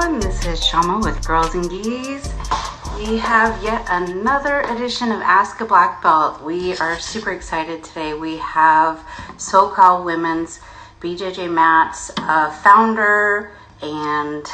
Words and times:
everyone. 0.00 0.20
This 0.20 0.46
is 0.46 0.64
Shama 0.64 0.98
with 1.00 1.26
Girls 1.26 1.54
in 1.54 1.62
Gis. 1.68 2.32
We 2.96 3.18
have 3.18 3.62
yet 3.62 3.84
another 3.90 4.60
edition 4.62 5.12
of 5.12 5.20
Ask 5.20 5.60
a 5.60 5.66
Black 5.66 6.02
Belt. 6.02 6.42
We 6.42 6.76
are 6.78 6.98
super 6.98 7.32
excited 7.32 7.84
today. 7.84 8.14
We 8.14 8.38
have 8.38 9.04
SoCal 9.36 10.04
Women's 10.04 10.60
BJJ 11.00 11.52
Mats 11.52 12.10
uh, 12.16 12.50
founder 12.62 13.52
and 13.82 14.46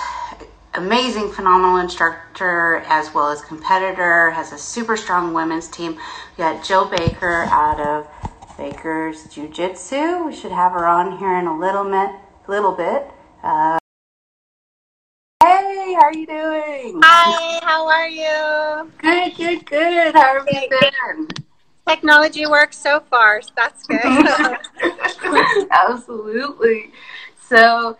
amazing, 0.75 1.30
phenomenal 1.30 1.76
instructor 1.76 2.82
as 2.86 3.14
well 3.14 3.31
as 3.31 3.40
competitor. 3.43 4.31
Has 4.31 4.53
a 4.53 4.58
super 4.58 4.96
strong 4.96 5.32
women's 5.32 5.68
team. 5.68 5.93
We 5.93 6.43
got 6.43 6.64
Jill 6.64 6.86
Baker 6.86 7.44
out 7.50 7.81
of 7.81 8.08
Baker's 8.57 9.25
Jiu 9.26 9.49
Jitsu. 9.49 10.25
We 10.25 10.35
should 10.35 10.53
have 10.53 10.72
her 10.72 10.86
on 10.86 11.18
here 11.18 11.35
in 11.36 11.46
a 11.46 11.57
little 11.57 11.85
bit. 11.85 12.11
Little 12.49 12.72
bit. 12.72 13.11
Uh, 13.43 13.79
hey, 15.86 15.94
how 15.94 16.03
are 16.03 16.14
you 16.14 16.26
doing? 16.46 17.00
Hi, 17.03 17.61
how 17.63 17.89
are 17.89 18.09
you? 18.09 18.91
Good, 18.99 19.37
good, 19.37 19.67
good. 19.67 20.14
How 20.14 20.39
have 20.39 20.49
you 20.50 20.68
been? 20.68 21.29
Technology 21.89 22.46
works 22.46 22.79
so 22.79 23.00
far, 23.00 23.43
so 23.43 23.50
that's 23.57 23.87
good. 23.87 23.99
Absolutely. 25.71 26.90
So, 27.40 27.96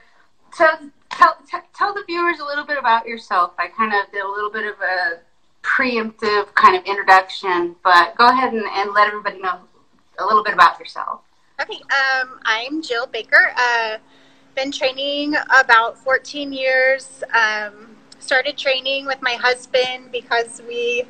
tell, 0.53 0.79
tell, 1.11 1.37
tell 1.75 1.95
the 1.95 2.05
viewers 2.07 2.41
a 2.41 2.45
little 2.45 2.65
bit 2.65 2.79
about 2.79 3.07
yourself. 3.07 3.53
I 3.59 3.69
kind 3.69 3.93
of 3.93 4.11
did 4.13 4.23
a 4.23 4.29
little 4.29 4.51
bit 4.51 4.65
of 4.65 4.81
a 4.81 5.21
preemptive 5.63 6.55
kind 6.55 6.77
of 6.77 6.85
introduction, 6.85 7.77
but 7.83 8.17
go 8.17 8.29
ahead 8.29 8.53
and, 8.53 8.65
and 8.65 8.93
let 8.93 9.09
everybody 9.09 9.41
know 9.41 9.59
a 10.19 10.25
little 10.25 10.45
bit 10.45 10.55
about 10.55 10.79
yourself. 10.79 11.21
Okay, 11.61 11.81
um, 12.21 12.41
I'm 12.45 12.83
Jill 12.83 13.07
Baker. 13.07 13.53
Uh, 13.57 13.99
been 14.55 14.71
training 14.73 15.35
about 15.59 15.99
14 15.99 16.53
years. 16.53 17.23
Um, 17.33 17.96
started 18.27 18.59
training 18.59 19.07
with 19.07 19.23
my 19.23 19.35
husband 19.35 20.11
because 20.11 20.61
we 20.67 21.05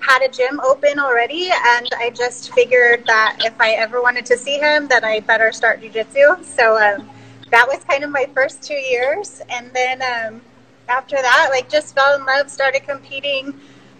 had 0.00 0.20
a 0.22 0.28
gym 0.28 0.58
open 0.60 0.98
already, 0.98 1.48
and 1.48 1.88
I 1.96 2.10
just 2.10 2.52
figured 2.54 3.06
that 3.06 3.36
if 3.44 3.54
I 3.60 3.70
ever 3.72 4.02
wanted 4.02 4.26
to 4.26 4.36
see 4.36 4.58
him, 4.58 4.88
that 4.88 5.04
I 5.04 5.20
better 5.20 5.52
start 5.52 5.80
jujitsu. 5.80 6.44
So 6.44 6.76
um, 6.76 7.08
that 7.52 7.68
was 7.68 7.84
kind 7.84 8.02
of 8.02 8.10
my 8.10 8.28
first 8.34 8.64
two 8.64 8.74
years, 8.74 9.40
and 9.48 9.70
then 9.72 10.02
um, 10.02 10.42
after 10.88 11.16
that, 11.16 11.48
like 11.50 11.70
just 11.70 11.94
fell 11.94 12.16
in 12.18 12.26
love, 12.26 12.50
started 12.50 12.82
competing, 12.82 13.58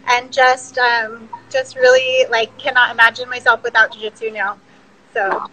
and 0.09 0.33
just 0.33 0.77
um, 0.79 1.29
just 1.51 1.77
really 1.77 2.27
like 2.31 2.57
cannot 2.59 2.91
imagine 2.91 3.29
myself 3.29 3.63
without 3.63 3.93
jujitsu 3.93 4.33
now. 4.33 4.59
So. 5.15 5.49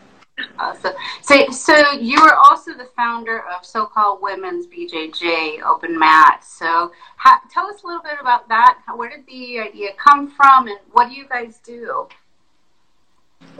Awesome. 0.59 0.93
So, 1.21 1.49
so 1.49 1.91
you 1.93 2.19
are 2.19 2.35
also 2.35 2.73
the 2.73 2.89
founder 2.95 3.39
of 3.39 3.63
SoCal 3.63 4.21
Women's 4.21 4.67
BJJ 4.67 5.61
Open 5.63 5.97
Mat. 5.97 6.43
So, 6.43 6.91
how, 7.17 7.39
tell 7.49 7.67
us 7.67 7.83
a 7.83 7.87
little 7.87 8.03
bit 8.03 8.17
about 8.19 8.47
that. 8.49 8.79
Where 8.95 9.09
did 9.09 9.25
the 9.25 9.59
idea 9.59 9.89
come 9.97 10.29
from, 10.29 10.67
and 10.67 10.77
what 10.91 11.09
do 11.09 11.15
you 11.15 11.27
guys 11.27 11.59
do? 11.63 12.07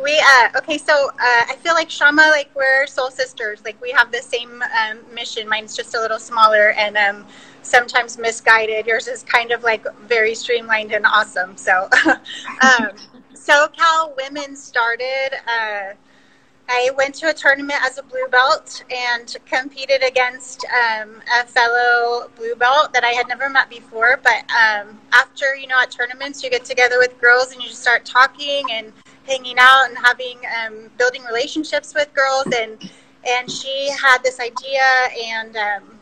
We 0.02 0.18
uh, 0.20 0.58
okay, 0.58 0.78
so 0.78 1.10
uh, 1.10 1.44
I 1.50 1.56
feel 1.62 1.74
like 1.74 1.90
Shama, 1.90 2.24
like 2.32 2.50
we're 2.56 2.88
soul 2.88 3.12
sisters. 3.12 3.62
Like 3.64 3.80
we 3.82 3.92
have 3.92 4.12
the 4.12 4.22
same 4.22 4.64
um, 4.64 5.00
mission. 5.14 5.48
Mine's 5.48 5.76
just 5.76 5.94
a 5.94 6.00
little 6.00 6.20
smaller 6.20 6.72
and 6.72 6.98
um, 6.98 7.28
sometimes 7.62 8.18
misguided. 8.18 8.88
Yours 8.88 9.08
is 9.08 9.24
kind 9.24 9.52
of 9.52 9.64
like 9.64 9.86
very 10.08 10.34
streamlined 10.34 10.94
and 10.94 11.06
awesome. 11.06 11.56
So, 11.58 11.90
um, 12.08 12.90
SoCal 13.34 14.16
Women 14.16 14.56
started. 14.56 15.30
Uh, 15.48 15.94
I 16.70 16.92
went 16.98 17.16
to 17.16 17.30
a 17.30 17.34
tournament 17.34 17.80
as 17.84 17.98
a 17.98 18.04
blue 18.04 18.28
belt 18.28 18.84
and 18.90 19.36
competed 19.46 20.04
against 20.04 20.66
um, 20.66 21.22
a 21.40 21.46
fellow 21.46 22.30
blue 22.36 22.56
belt 22.56 22.94
that 22.94 23.04
I 23.04 23.10
had 23.10 23.28
never 23.28 23.50
met 23.50 23.70
before. 23.70 24.20
But 24.24 24.46
um, 24.52 25.00
after, 25.12 25.56
you 25.56 25.68
know, 25.68 25.76
at 25.82 25.92
tournaments, 25.92 26.44
you 26.44 26.50
get 26.50 26.66
together 26.66 26.98
with 27.00 27.20
girls 27.20 27.52
and 27.52 27.62
you 27.62 27.68
just 27.68 27.82
start 27.82 28.06
talking 28.06 28.66
and 28.72 28.94
hanging 29.28 29.56
out 29.60 29.90
and 29.90 29.98
having 29.98 30.40
um, 30.66 30.90
building 30.98 31.24
relationships 31.24 31.94
with 31.94 32.14
girls. 32.14 32.46
And 32.56 32.92
and 33.26 33.50
she 33.50 33.90
had 34.02 34.20
this 34.24 34.40
idea 34.40 34.84
and 35.26 35.56
um, 35.56 35.93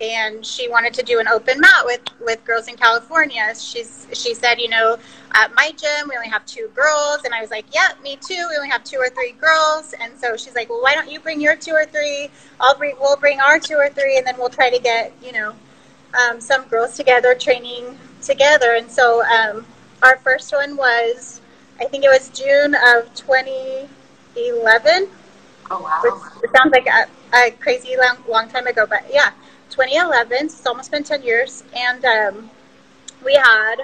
and 0.00 0.44
she 0.44 0.68
wanted 0.68 0.92
to 0.94 1.02
do 1.02 1.20
an 1.20 1.28
open 1.28 1.60
mat 1.60 1.84
with 1.84 2.00
with 2.20 2.44
girls 2.44 2.66
in 2.68 2.76
California. 2.76 3.54
She's 3.56 4.06
she 4.12 4.34
said, 4.34 4.58
you 4.60 4.68
know, 4.68 4.98
at 5.32 5.54
my 5.54 5.70
gym 5.70 6.08
we 6.08 6.16
only 6.16 6.28
have 6.28 6.44
two 6.46 6.68
girls, 6.74 7.20
and 7.24 7.32
I 7.32 7.40
was 7.40 7.50
like, 7.50 7.66
yeah, 7.72 7.90
me 8.02 8.16
too. 8.16 8.46
We 8.50 8.56
only 8.56 8.70
have 8.70 8.82
two 8.82 8.98
or 8.98 9.08
three 9.08 9.32
girls, 9.32 9.94
and 10.00 10.12
so 10.18 10.36
she's 10.36 10.54
like, 10.54 10.68
well, 10.68 10.82
why 10.82 10.94
don't 10.94 11.10
you 11.10 11.20
bring 11.20 11.40
your 11.40 11.56
two 11.56 11.72
or 11.72 11.86
three? 11.86 12.28
I'll 12.60 12.76
bring 12.76 12.96
we'll 13.00 13.16
bring 13.16 13.40
our 13.40 13.58
two 13.60 13.76
or 13.76 13.88
three, 13.88 14.18
and 14.18 14.26
then 14.26 14.36
we'll 14.36 14.48
try 14.48 14.68
to 14.70 14.78
get 14.80 15.12
you 15.22 15.32
know 15.32 15.54
um, 16.14 16.40
some 16.40 16.64
girls 16.64 16.96
together 16.96 17.34
training 17.34 17.96
together. 18.20 18.74
And 18.74 18.90
so 18.90 19.24
um, 19.24 19.64
our 20.02 20.16
first 20.18 20.52
one 20.52 20.76
was, 20.76 21.40
I 21.80 21.84
think 21.84 22.04
it 22.04 22.08
was 22.08 22.30
June 22.30 22.74
of 22.74 23.14
2011. 23.14 25.08
Oh 25.70 25.80
wow! 25.80 26.00
Which, 26.02 26.14
it 26.44 26.50
sounds 26.56 26.72
like 26.72 26.86
a, 26.88 27.06
a 27.36 27.52
crazy 27.52 27.96
long, 27.96 28.18
long 28.28 28.48
time 28.48 28.66
ago, 28.66 28.86
but 28.86 29.04
yeah 29.12 29.30
2011, 29.70 30.48
so 30.48 30.56
it's 30.56 30.66
almost 30.66 30.90
been 30.90 31.04
10 31.04 31.22
years, 31.22 31.64
and 31.74 32.04
um, 32.04 32.50
we 33.24 33.34
had 33.34 33.76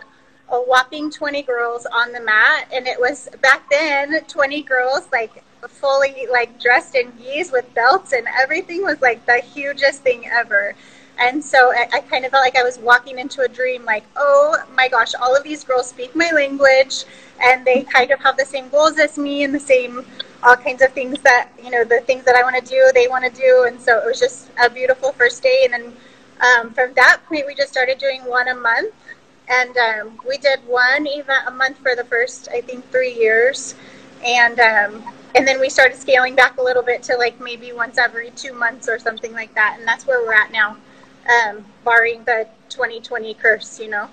a 0.50 0.56
whopping 0.56 1.10
20 1.10 1.42
girls 1.42 1.86
on 1.86 2.12
the 2.12 2.20
mat, 2.20 2.68
and 2.72 2.86
it 2.86 2.98
was 2.98 3.28
back 3.40 3.68
then 3.70 4.22
20 4.24 4.62
girls 4.62 5.08
like 5.12 5.44
fully 5.68 6.26
like 6.30 6.58
dressed 6.60 6.94
in 6.94 7.12
gis 7.22 7.52
with 7.52 7.72
belts, 7.74 8.12
and 8.12 8.26
everything 8.40 8.82
was 8.82 9.00
like 9.00 9.24
the 9.26 9.38
hugest 9.38 10.02
thing 10.02 10.26
ever. 10.30 10.74
And 11.18 11.44
so 11.44 11.70
I, 11.70 11.86
I, 11.92 12.00
kind 12.00 12.24
of 12.24 12.30
felt 12.30 12.42
like 12.42 12.56
I 12.56 12.62
was 12.62 12.78
walking 12.78 13.18
into 13.18 13.42
a 13.42 13.48
dream, 13.48 13.84
like, 13.84 14.04
oh 14.16 14.56
my 14.74 14.88
gosh, 14.88 15.14
all 15.14 15.36
of 15.36 15.44
these 15.44 15.62
girls 15.64 15.90
speak 15.90 16.16
my 16.16 16.30
language 16.30 17.04
and 17.44 17.62
they 17.64 17.82
kind 17.82 18.10
of 18.10 18.20
have 18.20 18.38
the 18.38 18.44
same 18.46 18.70
goals 18.70 18.98
as 18.98 19.18
me 19.18 19.42
and 19.44 19.54
the 19.54 19.60
same 19.60 20.06
all 20.42 20.56
kinds 20.56 20.82
of 20.82 20.92
things 20.92 21.18
that 21.20 21.50
you 21.62 21.70
know 21.70 21.84
the 21.84 22.00
things 22.00 22.24
that 22.24 22.34
I 22.34 22.42
want 22.42 22.56
to 22.56 22.62
do 22.62 22.90
they 22.94 23.08
want 23.08 23.24
to 23.24 23.40
do 23.40 23.64
and 23.68 23.80
so 23.80 23.98
it 23.98 24.06
was 24.06 24.18
just 24.18 24.50
a 24.62 24.70
beautiful 24.70 25.12
first 25.12 25.42
day. 25.42 25.62
And 25.64 25.72
then 25.72 25.92
um, 26.40 26.72
from 26.72 26.92
that 26.94 27.20
point 27.26 27.46
we 27.46 27.54
just 27.54 27.70
started 27.70 27.98
doing 27.98 28.22
one 28.24 28.48
a 28.48 28.54
month. 28.54 28.94
And 29.48 29.76
um, 29.76 30.20
we 30.26 30.38
did 30.38 30.60
one 30.66 31.06
event 31.08 31.44
a 31.48 31.50
month 31.50 31.78
for 31.78 31.96
the 31.96 32.04
first 32.04 32.48
I 32.52 32.60
think 32.60 32.88
three 32.90 33.14
years. 33.14 33.74
And 34.24 34.60
um, 34.60 35.02
and 35.34 35.46
then 35.46 35.60
we 35.60 35.68
started 35.68 35.96
scaling 35.96 36.34
back 36.34 36.58
a 36.58 36.62
little 36.62 36.82
bit 36.82 37.02
to 37.04 37.16
like 37.16 37.40
maybe 37.40 37.72
once 37.72 37.98
every 37.98 38.30
two 38.30 38.52
months 38.52 38.88
or 38.88 38.98
something 38.98 39.32
like 39.32 39.54
that. 39.54 39.76
And 39.78 39.86
that's 39.86 40.06
where 40.06 40.24
we're 40.24 40.34
at 40.34 40.52
now 40.52 40.76
um, 41.28 41.64
barring 41.84 42.24
the 42.24 42.48
2020 42.68 43.34
curse 43.34 43.78
you 43.78 43.88
know? 43.88 44.08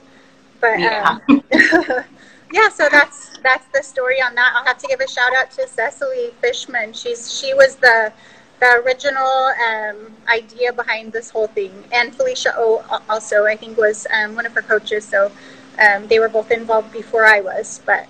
But 0.59 0.79
yeah. 0.79 1.19
Yeah, 2.51 2.69
so 2.69 2.87
that's 2.89 3.37
that's 3.43 3.65
the 3.73 3.83
story 3.83 4.21
on 4.21 4.35
that. 4.35 4.53
I'll 4.55 4.65
have 4.65 4.77
to 4.79 4.87
give 4.87 4.99
a 4.99 5.07
shout 5.07 5.35
out 5.35 5.51
to 5.51 5.67
Cecily 5.67 6.31
Fishman. 6.41 6.93
She's 6.93 7.33
she 7.33 7.53
was 7.53 7.75
the 7.75 8.13
the 8.59 8.81
original 8.85 9.51
um, 9.67 10.13
idea 10.27 10.73
behind 10.73 11.11
this 11.11 11.29
whole 11.29 11.47
thing, 11.47 11.71
and 11.91 12.15
Felicia 12.15 12.53
O 12.57 12.83
also 13.09 13.45
I 13.45 13.55
think 13.55 13.77
was 13.77 14.07
um, 14.13 14.35
one 14.35 14.45
of 14.45 14.53
her 14.53 14.61
coaches. 14.61 15.05
So 15.05 15.31
um, 15.79 16.07
they 16.07 16.19
were 16.19 16.29
both 16.29 16.51
involved 16.51 16.91
before 16.91 17.25
I 17.25 17.41
was. 17.41 17.81
But 17.85 18.07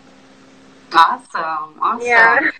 awesome, 0.93 1.79
awesome, 1.81 2.07
yeah, 2.07 2.51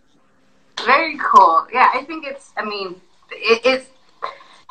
very 0.83 1.17
cool. 1.23 1.67
Yeah, 1.71 1.89
I 1.93 2.03
think 2.03 2.25
it's. 2.25 2.53
I 2.57 2.65
mean, 2.65 2.99
it, 3.31 3.61
it's 3.63 3.89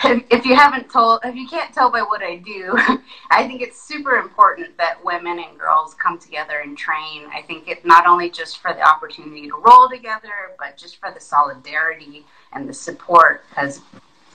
if 0.04 0.44
you 0.44 0.54
haven't 0.54 0.90
told, 0.90 1.20
if 1.24 1.34
you 1.34 1.48
can't 1.48 1.72
tell 1.72 1.90
by 1.90 2.02
what 2.02 2.22
I 2.22 2.36
do, 2.36 2.74
I 3.30 3.46
think 3.46 3.62
it's 3.62 3.80
super 3.80 4.16
important 4.16 4.76
that 4.76 5.02
women 5.04 5.38
and 5.38 5.58
girls 5.58 5.94
come 5.94 6.18
together 6.18 6.60
and 6.60 6.76
train. 6.76 7.26
I 7.34 7.42
think 7.46 7.68
it 7.68 7.84
not 7.84 8.06
only 8.06 8.28
just 8.30 8.58
for 8.58 8.74
the 8.74 8.82
opportunity 8.82 9.48
to 9.48 9.54
roll 9.54 9.88
together, 9.88 10.52
but 10.58 10.76
just 10.76 10.98
for 10.98 11.10
the 11.12 11.20
solidarity 11.20 12.26
and 12.52 12.68
the 12.68 12.74
support. 12.74 13.44
Because, 13.48 13.80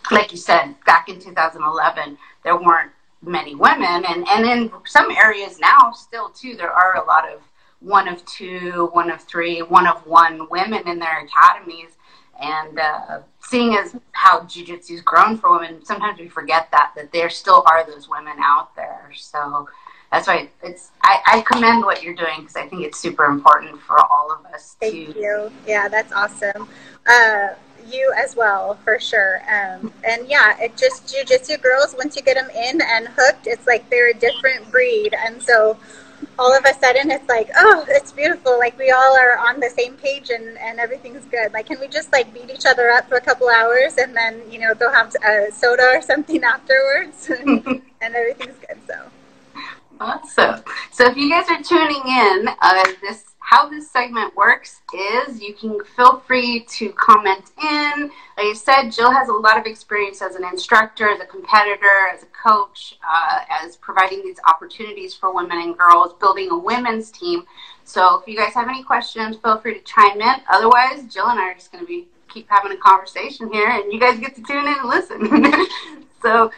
like 0.10 0.32
you 0.32 0.38
said, 0.38 0.76
back 0.86 1.10
in 1.10 1.20
2011, 1.20 2.18
there 2.44 2.58
weren't 2.58 2.92
many 3.22 3.54
women, 3.54 4.04
and 4.08 4.28
and 4.28 4.46
in 4.46 4.72
some 4.88 5.12
areas 5.12 5.60
now, 5.60 5.92
still 5.92 6.30
too, 6.30 6.56
there 6.56 6.72
are 6.72 6.96
a 6.96 7.06
lot 7.06 7.32
of 7.32 7.42
one 7.82 8.08
of 8.08 8.26
two, 8.26 8.90
one 8.94 9.12
of 9.12 9.22
three, 9.22 9.62
one 9.62 9.86
of 9.86 10.06
one 10.08 10.48
women 10.50 10.88
in 10.88 10.98
their 10.98 11.20
academies 11.20 11.98
and 12.42 12.80
uh, 12.80 13.20
seeing 13.40 13.76
as 13.76 13.96
how 14.12 14.42
jujitsu's 14.42 15.02
grown 15.02 15.38
for 15.38 15.52
women, 15.52 15.86
sometimes 15.86 16.20
we 16.20 16.28
forget 16.28 16.70
that 16.72 16.92
that 16.96 17.12
there 17.12 17.30
still 17.30 17.64
are 17.68 17.86
those 17.86 18.10
women 18.10 18.34
out 18.40 18.76
there. 18.76 19.12
So 19.16 19.68
that's 20.12 20.28
why 20.28 20.50
it's 20.64 20.92
I, 21.04 21.22
I 21.28 21.42
commend 21.42 21.84
what 21.84 22.04
you're 22.04 22.16
doing 22.16 22.40
because 22.40 22.56
I 22.56 22.68
think 22.68 22.84
it's 22.84 23.00
super 23.00 23.26
important 23.26 23.80
for 23.82 24.00
all 24.00 24.32
of 24.32 24.46
us. 24.54 24.76
Thank 24.80 25.14
to... 25.14 25.20
you. 25.20 25.52
Yeah, 25.66 25.88
that's 25.88 26.12
awesome. 26.12 26.68
Uh, 27.08 27.50
you 27.90 28.14
as 28.18 28.36
well, 28.36 28.76
for 28.84 29.00
sure. 29.00 29.42
Um, 29.50 29.92
and 30.04 30.28
yeah, 30.28 30.56
it 30.60 30.78
just 30.78 31.14
jujitsu 31.14 31.62
girls. 31.62 31.96
Once 31.98 32.16
you 32.16 32.22
get 32.22 32.36
them 32.36 32.50
in 32.50 32.82
and 32.82 33.08
hooked, 33.08 33.48
it's 33.48 33.66
like 33.68 33.90
they're 33.90 34.12
a 34.12 34.14
different 34.14 34.70
breed. 34.72 35.14
And 35.14 35.42
so 35.42 35.78
all 36.42 36.58
of 36.58 36.66
a 36.66 36.74
sudden 36.74 37.12
it's 37.12 37.30
like, 37.30 37.52
oh, 37.56 37.86
it's 37.88 38.12
beautiful. 38.12 38.58
Like 38.58 38.76
we 38.80 38.90
all 38.90 39.16
are 39.16 39.38
on 39.38 39.60
the 39.60 39.70
same 39.70 39.94
page 39.96 40.32
and, 40.32 40.58
and 40.58 40.80
everything's 40.80 41.24
good. 41.26 41.54
Like, 41.54 41.68
can 41.68 41.80
we 41.80 41.88
just 41.88 42.12
like 42.12 42.34
beat 42.34 42.50
each 42.50 42.66
other 42.66 42.90
up 42.90 43.08
for 43.08 43.18
a 43.18 43.22
couple 43.22 43.48
hours 43.48 43.98
and 43.98 44.16
then, 44.16 44.42
you 44.50 44.60
know, 44.60 44.74
go 44.74 44.92
have 44.92 45.14
a 45.24 45.52
soda 45.52 45.84
or 45.84 46.02
something 46.12 46.44
afterwards 46.44 47.30
and, 47.40 47.84
everything's 48.02 48.58
good. 48.58 48.80
So. 48.88 48.96
Awesome. 50.00 50.64
So 50.92 51.06
if 51.06 51.16
you 51.16 51.30
guys 51.30 51.46
are 51.48 51.62
tuning 51.62 52.02
in, 52.08 52.50
uh, 52.60 52.86
this 53.04 53.31
how 53.52 53.68
this 53.68 53.92
segment 53.92 54.34
works 54.34 54.82
is 54.94 55.42
you 55.42 55.54
can 55.54 55.84
feel 55.84 56.22
free 56.22 56.62
to 56.70 56.90
comment 56.94 57.52
in. 57.62 58.04
Like 58.38 58.46
I 58.48 58.54
said, 58.56 58.90
Jill 58.92 59.12
has 59.12 59.28
a 59.28 59.34
lot 59.34 59.60
of 59.60 59.66
experience 59.66 60.22
as 60.22 60.36
an 60.36 60.46
instructor, 60.46 61.10
as 61.10 61.20
a 61.20 61.26
competitor, 61.26 62.08
as 62.14 62.24
a 62.24 62.28
coach, 62.28 62.98
uh, 63.06 63.40
as 63.50 63.76
providing 63.76 64.22
these 64.24 64.40
opportunities 64.48 65.14
for 65.14 65.36
women 65.36 65.58
and 65.58 65.78
girls, 65.78 66.14
building 66.14 66.50
a 66.50 66.58
women's 66.58 67.12
team. 67.12 67.44
So 67.84 68.20
if 68.20 68.28
you 68.28 68.38
guys 68.38 68.54
have 68.54 68.70
any 68.70 68.84
questions, 68.84 69.36
feel 69.36 69.60
free 69.60 69.74
to 69.74 69.82
chime 69.82 70.22
in. 70.22 70.36
Otherwise, 70.50 71.14
Jill 71.14 71.28
and 71.28 71.38
I 71.38 71.50
are 71.50 71.54
just 71.54 71.74
going 71.74 71.84
to 71.84 71.88
be 71.88 72.08
keep 72.30 72.50
having 72.50 72.72
a 72.72 72.78
conversation 72.78 73.52
here, 73.52 73.68
and 73.68 73.92
you 73.92 74.00
guys 74.00 74.18
get 74.18 74.34
to 74.36 74.44
tune 74.44 74.66
in 74.66 74.76
and 74.80 74.88
listen. 74.88 75.68
so 76.22 76.50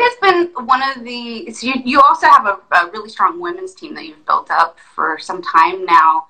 has 0.00 0.16
been 0.20 0.66
one 0.66 0.82
of 0.82 1.04
the? 1.04 1.50
So 1.52 1.66
you, 1.66 1.74
you 1.84 2.00
also 2.00 2.26
have 2.26 2.46
a, 2.46 2.58
a, 2.74 2.90
really 2.90 3.08
strong 3.08 3.40
women's 3.40 3.74
team 3.74 3.94
that 3.94 4.06
you've 4.06 4.24
built 4.26 4.50
up 4.50 4.78
for 4.94 5.18
some 5.18 5.42
time 5.42 5.84
now. 5.84 6.26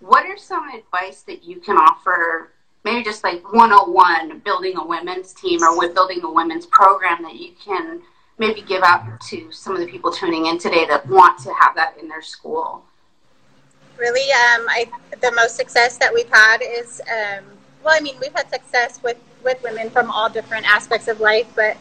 What 0.00 0.26
are 0.26 0.36
some 0.36 0.68
advice 0.70 1.22
that 1.22 1.44
you 1.44 1.60
can 1.60 1.76
offer? 1.76 2.52
Maybe 2.84 3.02
just 3.02 3.24
like 3.24 3.42
101 3.52 4.40
building 4.40 4.76
a 4.76 4.86
women's 4.86 5.32
team 5.32 5.62
or 5.62 5.78
with 5.78 5.94
building 5.94 6.22
a 6.22 6.30
women's 6.30 6.66
program 6.66 7.22
that 7.22 7.36
you 7.36 7.52
can 7.64 8.02
maybe 8.38 8.62
give 8.62 8.82
out 8.82 9.20
to 9.20 9.50
some 9.50 9.74
of 9.74 9.80
the 9.80 9.86
people 9.86 10.12
tuning 10.12 10.46
in 10.46 10.58
today 10.58 10.84
that 10.86 11.06
want 11.06 11.38
to 11.44 11.54
have 11.60 11.74
that 11.76 11.96
in 11.98 12.08
their 12.08 12.22
school. 12.22 12.84
Really, 13.96 14.30
um, 14.32 14.66
I 14.68 14.90
the 15.20 15.32
most 15.32 15.56
success 15.56 15.96
that 15.98 16.12
we've 16.12 16.28
had 16.28 16.58
is 16.62 17.00
um, 17.02 17.44
well, 17.84 17.94
I 17.96 18.00
mean, 18.00 18.16
we've 18.20 18.32
had 18.32 18.50
success 18.50 19.00
with 19.02 19.18
with 19.44 19.62
women 19.62 19.90
from 19.90 20.10
all 20.10 20.28
different 20.28 20.66
aspects 20.66 21.06
of 21.06 21.20
life, 21.20 21.46
but 21.54 21.76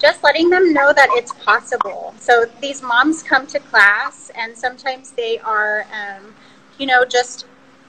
just 0.00 0.24
letting 0.24 0.48
them 0.50 0.72
know 0.72 0.92
that 0.92 1.08
it's 1.12 1.32
possible. 1.44 2.14
So 2.18 2.46
these 2.60 2.82
moms 2.82 3.22
come 3.22 3.46
to 3.48 3.58
class, 3.58 4.30
and 4.34 4.56
sometimes 4.56 5.10
they 5.10 5.38
are, 5.40 5.86
um, 5.92 6.34
you 6.78 6.86
know, 6.86 7.04
just 7.04 7.46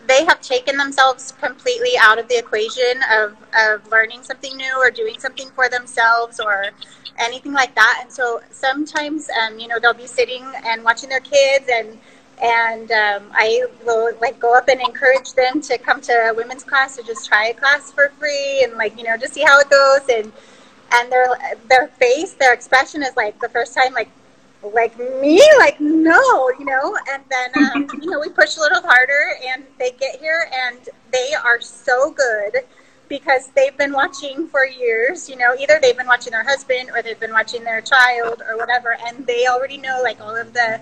they 0.08 0.26
have 0.26 0.42
taken 0.42 0.78
themselves 0.78 1.32
completely 1.32 1.92
out 2.00 2.18
of 2.18 2.28
the 2.28 2.38
equation 2.38 3.02
of, 3.12 3.38
of 3.58 3.88
learning 3.92 4.24
something 4.24 4.58
new 4.58 4.76
or 4.78 4.90
doing 4.90 5.20
something 5.20 5.48
for 5.52 5.70
themselves 5.70 6.40
or 6.40 6.72
anything 7.20 7.54
like 7.54 7.74
that. 7.76 8.00
And 8.02 8.12
so 8.12 8.42
sometimes, 8.50 9.30
um, 9.42 9.60
you 9.60 9.68
know, 9.68 9.80
they'll 9.80 9.94
be 9.94 10.08
sitting 10.08 10.44
and 10.66 10.84
watching 10.84 11.10
their 11.10 11.20
kids 11.20 11.66
and 11.72 11.98
and 12.44 12.92
um, 12.92 13.32
I 13.34 13.66
will 13.86 14.18
like 14.20 14.40
go 14.40 14.58
up 14.58 14.68
and 14.68 14.82
encourage 14.82 15.34
them 15.34 15.62
to 15.62 15.78
come 15.78 16.02
to 16.02 16.12
a 16.12 16.34
women's 16.34 16.64
class 16.64 16.98
or 16.98 17.04
just 17.04 17.28
try 17.28 17.50
a 17.50 17.54
class 17.54 17.92
for 17.92 18.12
free 18.18 18.64
and 18.64 18.78
like 18.78 18.98
you 18.98 19.04
know 19.04 19.16
just 19.16 19.36
see 19.36 19.44
how 19.44 19.60
it 19.60 19.70
goes 19.70 20.02
and 20.12 20.32
and 20.92 21.12
their 21.12 21.28
their 21.70 21.88
face, 21.88 22.34
their 22.34 22.54
expression 22.54 23.04
is 23.04 23.16
like 23.16 23.40
the 23.40 23.50
first 23.50 23.74
time, 23.74 23.94
like 23.94 24.10
like 24.64 24.98
me, 24.98 25.42
like 25.58 25.80
no, 25.80 26.52
you 26.60 26.66
know. 26.66 26.98
And 27.10 27.24
then 27.30 27.50
um, 27.74 27.88
you 28.02 28.10
know 28.10 28.20
we 28.20 28.30
push 28.30 28.58
a 28.58 28.60
little 28.60 28.82
harder, 28.82 29.36
and 29.48 29.64
they 29.80 29.92
get 29.92 30.20
here, 30.20 30.50
and 30.54 30.78
they 31.12 31.34
are 31.34 31.62
so 31.62 32.12
good 32.12 32.64
because 33.08 33.50
they've 33.56 33.78
been 33.78 33.94
watching 33.94 34.48
for 34.48 34.66
years. 34.66 35.30
You 35.30 35.38
know, 35.38 35.56
either 35.60 35.80
they've 35.82 35.98
been 35.98 36.08
watching 36.08 36.32
their 36.32 36.44
husband 36.44 36.92
or 36.94 37.02
they've 37.02 37.20
been 37.20 37.34
watching 37.34 37.64
their 37.64 37.82
child 37.82 38.42
or 38.48 38.58
whatever, 38.58 38.98
and 39.06 39.26
they 39.26 39.48
already 39.48 39.78
know 39.78 40.02
like 40.04 40.20
all 40.22 40.36
of 40.36 40.54
the 40.54 40.82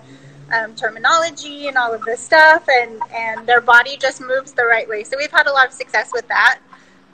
um, 0.52 0.74
terminology 0.74 1.68
and 1.68 1.76
all 1.76 1.92
of 1.92 2.02
this 2.02 2.20
stuff, 2.20 2.68
and 2.68 3.00
and 3.14 3.46
their 3.46 3.60
body 3.60 3.96
just 3.96 4.20
moves 4.20 4.52
the 4.52 4.64
right 4.64 4.88
way. 4.88 5.04
So 5.04 5.16
we've 5.16 5.32
had 5.32 5.46
a 5.46 5.52
lot 5.52 5.66
of 5.66 5.72
success 5.72 6.10
with 6.12 6.26
that. 6.28 6.58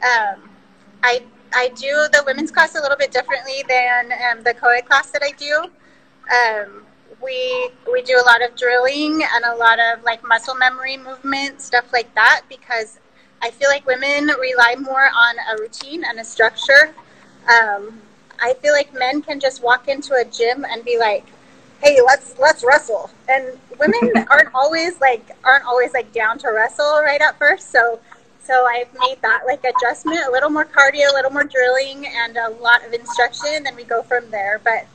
Um, 0.02 0.48
I 1.02 1.22
I 1.56 1.68
do 1.68 2.06
the 2.12 2.22
women's 2.26 2.50
class 2.50 2.74
a 2.74 2.80
little 2.82 2.98
bit 2.98 3.10
differently 3.10 3.64
than 3.66 4.12
um, 4.12 4.44
the 4.44 4.52
co-ed 4.52 4.84
class 4.84 5.10
that 5.10 5.22
I 5.22 5.30
do. 5.38 5.70
Um, 6.30 6.82
we 7.22 7.70
we 7.90 8.02
do 8.02 8.20
a 8.22 8.26
lot 8.26 8.42
of 8.42 8.54
drilling 8.56 9.22
and 9.22 9.44
a 9.46 9.54
lot 9.56 9.78
of 9.78 10.04
like 10.04 10.22
muscle 10.22 10.54
memory 10.54 10.98
movement 10.98 11.62
stuff 11.62 11.90
like 11.94 12.14
that 12.14 12.42
because 12.50 12.98
I 13.40 13.50
feel 13.50 13.70
like 13.70 13.86
women 13.86 14.26
rely 14.38 14.76
more 14.78 15.06
on 15.06 15.36
a 15.50 15.58
routine 15.58 16.04
and 16.04 16.20
a 16.20 16.24
structure. 16.24 16.94
Um, 17.48 18.02
I 18.38 18.52
feel 18.60 18.74
like 18.74 18.92
men 18.92 19.22
can 19.22 19.40
just 19.40 19.62
walk 19.62 19.88
into 19.88 20.12
a 20.12 20.26
gym 20.26 20.66
and 20.68 20.84
be 20.84 20.98
like, 20.98 21.24
"Hey, 21.82 22.02
let's 22.04 22.38
let's 22.38 22.64
wrestle," 22.64 23.08
and 23.30 23.58
women 23.80 24.26
aren't 24.30 24.54
always 24.54 25.00
like 25.00 25.30
aren't 25.42 25.64
always 25.64 25.94
like 25.94 26.12
down 26.12 26.36
to 26.40 26.48
wrestle 26.48 27.00
right 27.00 27.22
at 27.22 27.38
first. 27.38 27.72
So 27.72 27.98
so 28.46 28.66
I've 28.66 28.92
made 28.94 29.20
that 29.22 29.42
like 29.46 29.64
adjustment, 29.64 30.20
a 30.26 30.30
little 30.30 30.50
more 30.50 30.64
cardio, 30.64 31.10
a 31.10 31.14
little 31.14 31.32
more 31.32 31.44
drilling, 31.44 32.06
and 32.06 32.36
a 32.36 32.50
lot 32.60 32.86
of 32.86 32.92
instruction, 32.92 33.48
and 33.54 33.66
then 33.66 33.74
we 33.76 33.84
go 33.84 34.02
from 34.02 34.30
there. 34.30 34.60
But 34.62 34.86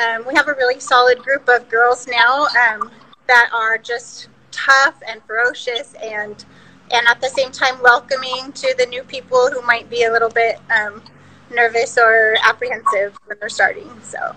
um, 0.00 0.26
we 0.26 0.34
have 0.34 0.48
a 0.48 0.54
really 0.54 0.80
solid 0.80 1.18
group 1.18 1.48
of 1.48 1.68
girls 1.68 2.06
now 2.06 2.46
um, 2.46 2.90
that 3.26 3.50
are 3.52 3.78
just 3.78 4.28
tough 4.50 4.94
and 5.06 5.22
ferocious, 5.24 5.94
and 6.02 6.44
and 6.92 7.06
at 7.06 7.20
the 7.20 7.28
same 7.28 7.50
time 7.50 7.80
welcoming 7.82 8.52
to 8.52 8.74
the 8.78 8.86
new 8.86 9.02
people 9.02 9.50
who 9.50 9.60
might 9.62 9.88
be 9.90 10.04
a 10.04 10.12
little 10.12 10.30
bit 10.30 10.58
um, 10.70 11.02
nervous 11.52 11.98
or 11.98 12.36
apprehensive 12.42 13.18
when 13.26 13.38
they're 13.38 13.48
starting. 13.48 13.90
So. 14.02 14.34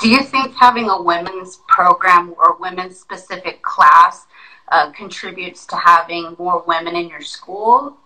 Do 0.00 0.08
you 0.08 0.22
think 0.22 0.54
having 0.54 0.88
a 0.88 1.02
women's 1.02 1.58
program 1.66 2.32
or 2.38 2.56
women's 2.60 3.00
specific 3.00 3.62
class 3.62 4.27
uh, 4.70 4.90
contributes 4.92 5.66
to 5.66 5.76
having 5.76 6.36
more 6.38 6.62
women 6.66 6.96
in 6.96 7.08
your 7.08 7.22
school? 7.22 7.96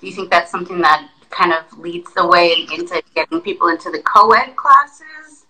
Do 0.00 0.06
you 0.06 0.12
think 0.12 0.30
that's 0.30 0.50
something 0.50 0.80
that 0.80 1.08
kind 1.30 1.52
of 1.52 1.78
leads 1.78 2.12
the 2.14 2.26
way 2.26 2.66
into 2.72 3.02
getting 3.14 3.40
people 3.40 3.68
into 3.68 3.90
the 3.90 4.00
co-ed 4.00 4.56
classes? 4.56 5.46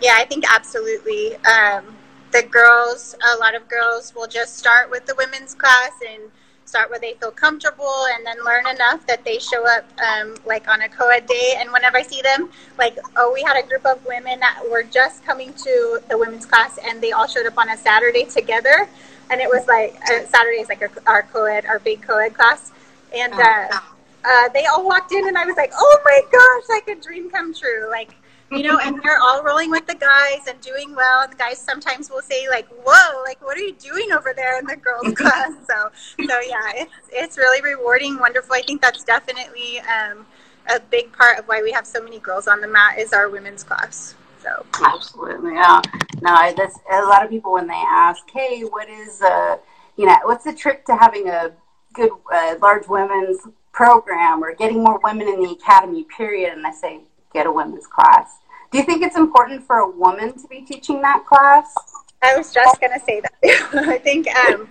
Yeah, 0.00 0.16
I 0.16 0.24
think 0.24 0.44
absolutely. 0.52 1.36
Um, 1.36 1.96
the 2.32 2.42
girls, 2.42 3.14
a 3.34 3.38
lot 3.38 3.54
of 3.54 3.68
girls 3.68 4.14
will 4.14 4.26
just 4.26 4.58
start 4.58 4.90
with 4.90 5.06
the 5.06 5.14
women's 5.16 5.54
class 5.54 5.92
and 6.08 6.30
start 6.64 6.90
where 6.90 6.98
they 6.98 7.14
feel 7.14 7.30
comfortable 7.30 8.06
and 8.14 8.26
then 8.26 8.36
learn 8.44 8.66
enough 8.66 9.06
that 9.06 9.24
they 9.24 9.38
show 9.38 9.64
up 9.76 9.84
um, 10.00 10.34
like 10.44 10.68
on 10.68 10.82
a 10.82 10.88
co-ed 10.88 11.26
day 11.26 11.54
and 11.58 11.70
whenever 11.70 11.98
i 11.98 12.02
see 12.02 12.22
them 12.22 12.48
like 12.78 12.98
oh 13.16 13.30
we 13.32 13.42
had 13.42 13.62
a 13.62 13.66
group 13.68 13.84
of 13.86 14.04
women 14.06 14.40
that 14.40 14.60
were 14.70 14.82
just 14.82 15.24
coming 15.24 15.52
to 15.54 16.00
the 16.08 16.16
women's 16.16 16.46
class 16.46 16.78
and 16.84 17.00
they 17.00 17.12
all 17.12 17.26
showed 17.26 17.46
up 17.46 17.56
on 17.58 17.68
a 17.68 17.76
saturday 17.76 18.24
together 18.24 18.88
and 19.30 19.40
it 19.40 19.48
was 19.48 19.66
like 19.66 19.96
uh, 20.10 20.26
Saturday 20.26 20.60
is 20.60 20.68
like 20.68 20.82
our, 20.82 20.90
our 21.06 21.22
co-ed, 21.22 21.66
our 21.66 21.78
big 21.78 22.02
co-ed 22.02 22.34
class, 22.34 22.72
and 23.14 23.32
oh, 23.34 23.40
uh, 23.40 23.78
uh, 24.24 24.48
they 24.50 24.66
all 24.66 24.84
walked 24.84 25.12
in, 25.12 25.28
and 25.28 25.36
I 25.36 25.44
was 25.44 25.56
like, 25.56 25.72
oh 25.74 25.98
my 26.04 26.20
gosh, 26.30 26.68
like 26.68 26.96
a 26.96 27.00
dream 27.00 27.30
come 27.30 27.54
true, 27.54 27.88
like 27.90 28.16
you 28.50 28.62
know, 28.62 28.78
and 28.78 29.00
they're 29.02 29.18
all 29.18 29.42
rolling 29.42 29.70
with 29.70 29.86
the 29.86 29.94
guys 29.94 30.46
and 30.48 30.60
doing 30.60 30.94
well. 30.94 31.22
And 31.22 31.32
the 31.32 31.36
guys 31.36 31.58
sometimes 31.58 32.10
will 32.10 32.22
say 32.22 32.48
like, 32.48 32.68
"Whoa, 32.84 33.22
like 33.22 33.42
what 33.42 33.56
are 33.56 33.60
you 33.60 33.72
doing 33.72 34.12
over 34.12 34.32
there 34.34 34.58
in 34.58 34.66
the 34.66 34.76
girls' 34.76 35.14
class?" 35.16 35.52
So, 35.66 35.90
so 36.26 36.40
yeah, 36.46 36.72
it's 36.74 36.92
it's 37.12 37.38
really 37.38 37.62
rewarding, 37.62 38.18
wonderful. 38.18 38.54
I 38.54 38.62
think 38.62 38.80
that's 38.80 39.02
definitely 39.02 39.80
um, 39.80 40.26
a 40.68 40.78
big 40.78 41.12
part 41.12 41.38
of 41.38 41.46
why 41.46 41.62
we 41.62 41.72
have 41.72 41.86
so 41.86 42.02
many 42.02 42.18
girls 42.18 42.46
on 42.46 42.60
the 42.60 42.68
mat 42.68 42.98
is 42.98 43.12
our 43.12 43.28
women's 43.28 43.64
class. 43.64 44.14
So 44.44 44.66
absolutely, 44.84 45.54
yeah. 45.54 45.80
No, 46.20 46.52
that's 46.54 46.78
a 46.92 47.02
lot 47.02 47.24
of 47.24 47.30
people 47.30 47.52
when 47.54 47.66
they 47.66 47.82
ask, 47.88 48.22
"Hey, 48.30 48.60
what 48.60 48.88
is 48.90 49.22
uh, 49.22 49.56
you 49.96 50.06
know, 50.06 50.16
what's 50.24 50.44
the 50.44 50.52
trick 50.52 50.84
to 50.86 50.96
having 50.96 51.28
a 51.28 51.52
good 51.94 52.10
uh, 52.30 52.56
large 52.60 52.86
women's 52.86 53.38
program 53.72 54.44
or 54.44 54.54
getting 54.54 54.84
more 54.84 55.00
women 55.02 55.28
in 55.28 55.42
the 55.42 55.50
academy?" 55.50 56.04
Period. 56.16 56.52
And 56.52 56.66
I 56.66 56.72
say, 56.72 57.00
get 57.32 57.46
a 57.46 57.52
women's 57.52 57.86
class. 57.86 58.38
Do 58.70 58.78
you 58.78 58.84
think 58.84 59.02
it's 59.02 59.16
important 59.16 59.66
for 59.66 59.78
a 59.78 59.90
woman 59.90 60.36
to 60.38 60.48
be 60.48 60.60
teaching 60.60 61.00
that 61.02 61.24
class? 61.24 61.74
I 62.22 62.36
was 62.36 62.52
just 62.52 62.80
going 62.80 62.92
to 62.98 63.04
say 63.04 63.20
that. 63.20 63.32
I 63.88 63.98
think 63.98 64.26
um, 64.28 64.68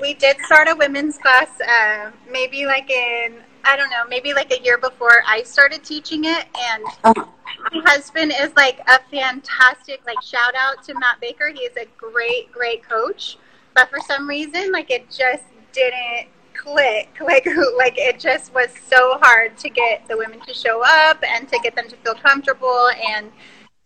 we 0.00 0.14
did 0.14 0.38
start 0.40 0.68
a 0.68 0.74
women's 0.74 1.18
class 1.18 1.48
uh, 1.60 2.10
maybe 2.30 2.64
like 2.66 2.90
in 2.90 3.34
I 3.64 3.76
don't 3.76 3.90
know, 3.90 4.04
maybe 4.08 4.32
like 4.34 4.52
a 4.52 4.60
year 4.62 4.78
before 4.78 5.22
I 5.26 5.42
started 5.42 5.84
teaching 5.84 6.24
it. 6.24 6.46
And 6.58 6.84
uh-huh. 7.04 7.26
my 7.72 7.82
husband 7.90 8.32
is 8.40 8.52
like 8.56 8.80
a 8.88 8.98
fantastic, 9.10 10.02
like, 10.06 10.22
shout 10.22 10.54
out 10.56 10.82
to 10.84 10.94
Matt 10.94 11.20
Baker. 11.20 11.48
He 11.48 11.60
is 11.60 11.76
a 11.76 11.86
great, 11.96 12.50
great 12.52 12.88
coach. 12.88 13.38
But 13.74 13.88
for 13.88 13.98
some 14.06 14.28
reason, 14.28 14.72
like, 14.72 14.90
it 14.90 15.10
just 15.10 15.44
didn't 15.72 16.28
click. 16.54 17.08
Like, 17.22 17.46
like 17.76 17.94
it 17.96 18.18
just 18.18 18.52
was 18.52 18.68
so 18.88 19.18
hard 19.22 19.56
to 19.58 19.70
get 19.70 20.06
the 20.08 20.16
women 20.16 20.40
to 20.40 20.52
show 20.52 20.82
up 20.84 21.22
and 21.26 21.48
to 21.48 21.58
get 21.62 21.74
them 21.76 21.88
to 21.88 21.96
feel 21.96 22.14
comfortable 22.14 22.88
and 23.08 23.30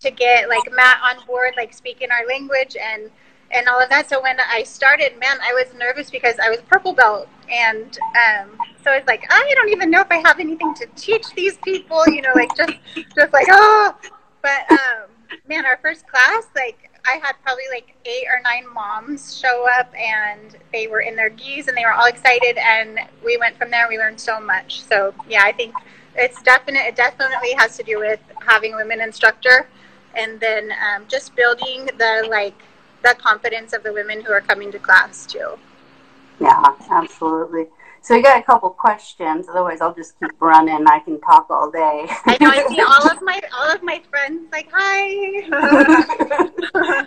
to 0.00 0.11
get 0.11 0.49
like 0.49 0.64
Matt 0.73 0.99
on 1.02 1.25
board, 1.26 1.54
like 1.56 1.73
speaking 1.73 2.09
our 2.11 2.26
language 2.26 2.76
and 2.80 3.11
and 3.50 3.69
all 3.69 3.81
of 3.81 3.88
that. 3.91 4.09
So 4.09 4.21
when 4.23 4.38
I 4.41 4.62
started, 4.62 5.19
man, 5.19 5.38
I 5.43 5.53
was 5.53 5.73
nervous 5.75 6.11
because 6.11 6.37
I 6.38 6.50
was 6.50 6.61
purple 6.69 6.93
belt, 6.93 7.29
and 7.50 7.99
um, 7.99 8.59
so 8.83 8.93
was 8.93 9.07
like 9.07 9.26
I 9.31 9.53
don't 9.57 9.71
even 9.71 9.91
know 9.91 10.00
if 10.00 10.11
I 10.11 10.17
have 10.17 10.41
anything 10.41 10.75
to 10.75 10.87
teach 10.97 11.26
these 11.35 11.57
people. 11.59 12.03
You 12.07 12.23
know, 12.23 12.33
like 12.35 12.55
just 12.57 12.75
just 13.15 13.33
like 13.33 13.47
oh, 13.50 13.95
but 14.43 14.71
um, 14.71 15.09
man, 15.49 15.65
our 15.67 15.79
first 15.83 16.07
class, 16.07 16.47
like 16.55 16.91
I 17.07 17.21
had 17.23 17.35
probably 17.43 17.65
like 17.73 17.95
eight 18.05 18.26
or 18.26 18.41
nine 18.43 18.73
moms 18.73 19.37
show 19.37 19.67
up, 19.79 19.93
and 19.95 20.57
they 20.73 20.87
were 20.87 21.00
in 21.00 21.17
their 21.17 21.31
gis, 21.31 21.69
and 21.69 21.76
they 21.76 21.85
were 21.85 21.93
all 21.93 22.07
excited. 22.07 22.59
And 22.59 23.00
we 23.25 23.37
went 23.37 23.57
from 23.57 23.71
there. 23.71 23.87
We 23.88 23.99
learned 23.99 24.21
so 24.21 24.41
much. 24.41 24.83
So 24.83 25.15
yeah, 25.29 25.43
I 25.45 25.53
think 25.53 25.75
it's 26.17 26.43
definite. 26.43 26.81
It 26.81 26.97
definitely 26.97 27.53
has 27.55 27.76
to 27.76 27.83
do 27.83 27.99
with 27.99 28.21
having 28.45 28.75
women 28.75 29.00
instructor, 29.00 29.69
and 30.15 30.41
then 30.41 30.73
um, 30.73 31.05
just 31.09 31.35
building 31.37 31.87
the 31.99 32.26
like 32.29 32.61
the 33.07 33.15
confidence 33.15 33.73
of 33.73 33.83
the 33.83 33.93
women 33.93 34.21
who 34.23 34.33
are 34.33 34.41
coming 34.41 34.73
to 34.73 34.79
class 34.79 35.27
too. 35.27 35.59
Yeah, 36.41 36.63
absolutely. 36.91 37.67
So 38.03 38.15
we 38.15 38.23
got 38.23 38.39
a 38.39 38.43
couple 38.43 38.71
questions. 38.71 39.49
Otherwise, 39.49 39.81
I'll 39.81 39.95
just 39.95 40.19
keep 40.19 40.31
running. 40.41 40.87
I 40.87 41.01
can 41.01 41.21
talk 41.21 41.47
all 41.51 41.71
day. 41.71 42.07
I 42.27 42.37
know. 42.41 42.51
I 42.51 42.67
see 42.69 42.81
all 42.81 43.11
of 43.11 43.23
my 43.23 43.41
all 43.57 43.71
of 43.75 43.83
my 43.83 44.03
friends 44.11 44.49
like 44.53 44.69
hi. 44.73 45.47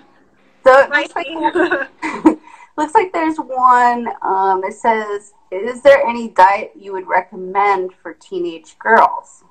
so 0.63 0.79
it 0.79 0.89
looks 0.89 1.15
like, 1.15 2.39
looks 2.77 2.96
like 2.96 3.13
there's 3.13 3.38
one. 3.38 4.08
Um, 4.22 4.63
it 4.63 4.74
says, 4.74 5.34
"Is 5.51 5.82
there 5.82 6.06
any 6.06 6.29
diet 6.29 6.74
you 6.75 6.94
would 6.94 7.08
recommend 7.08 7.91
for 8.01 8.13
teenage 8.13 8.77
girls?" 8.79 9.44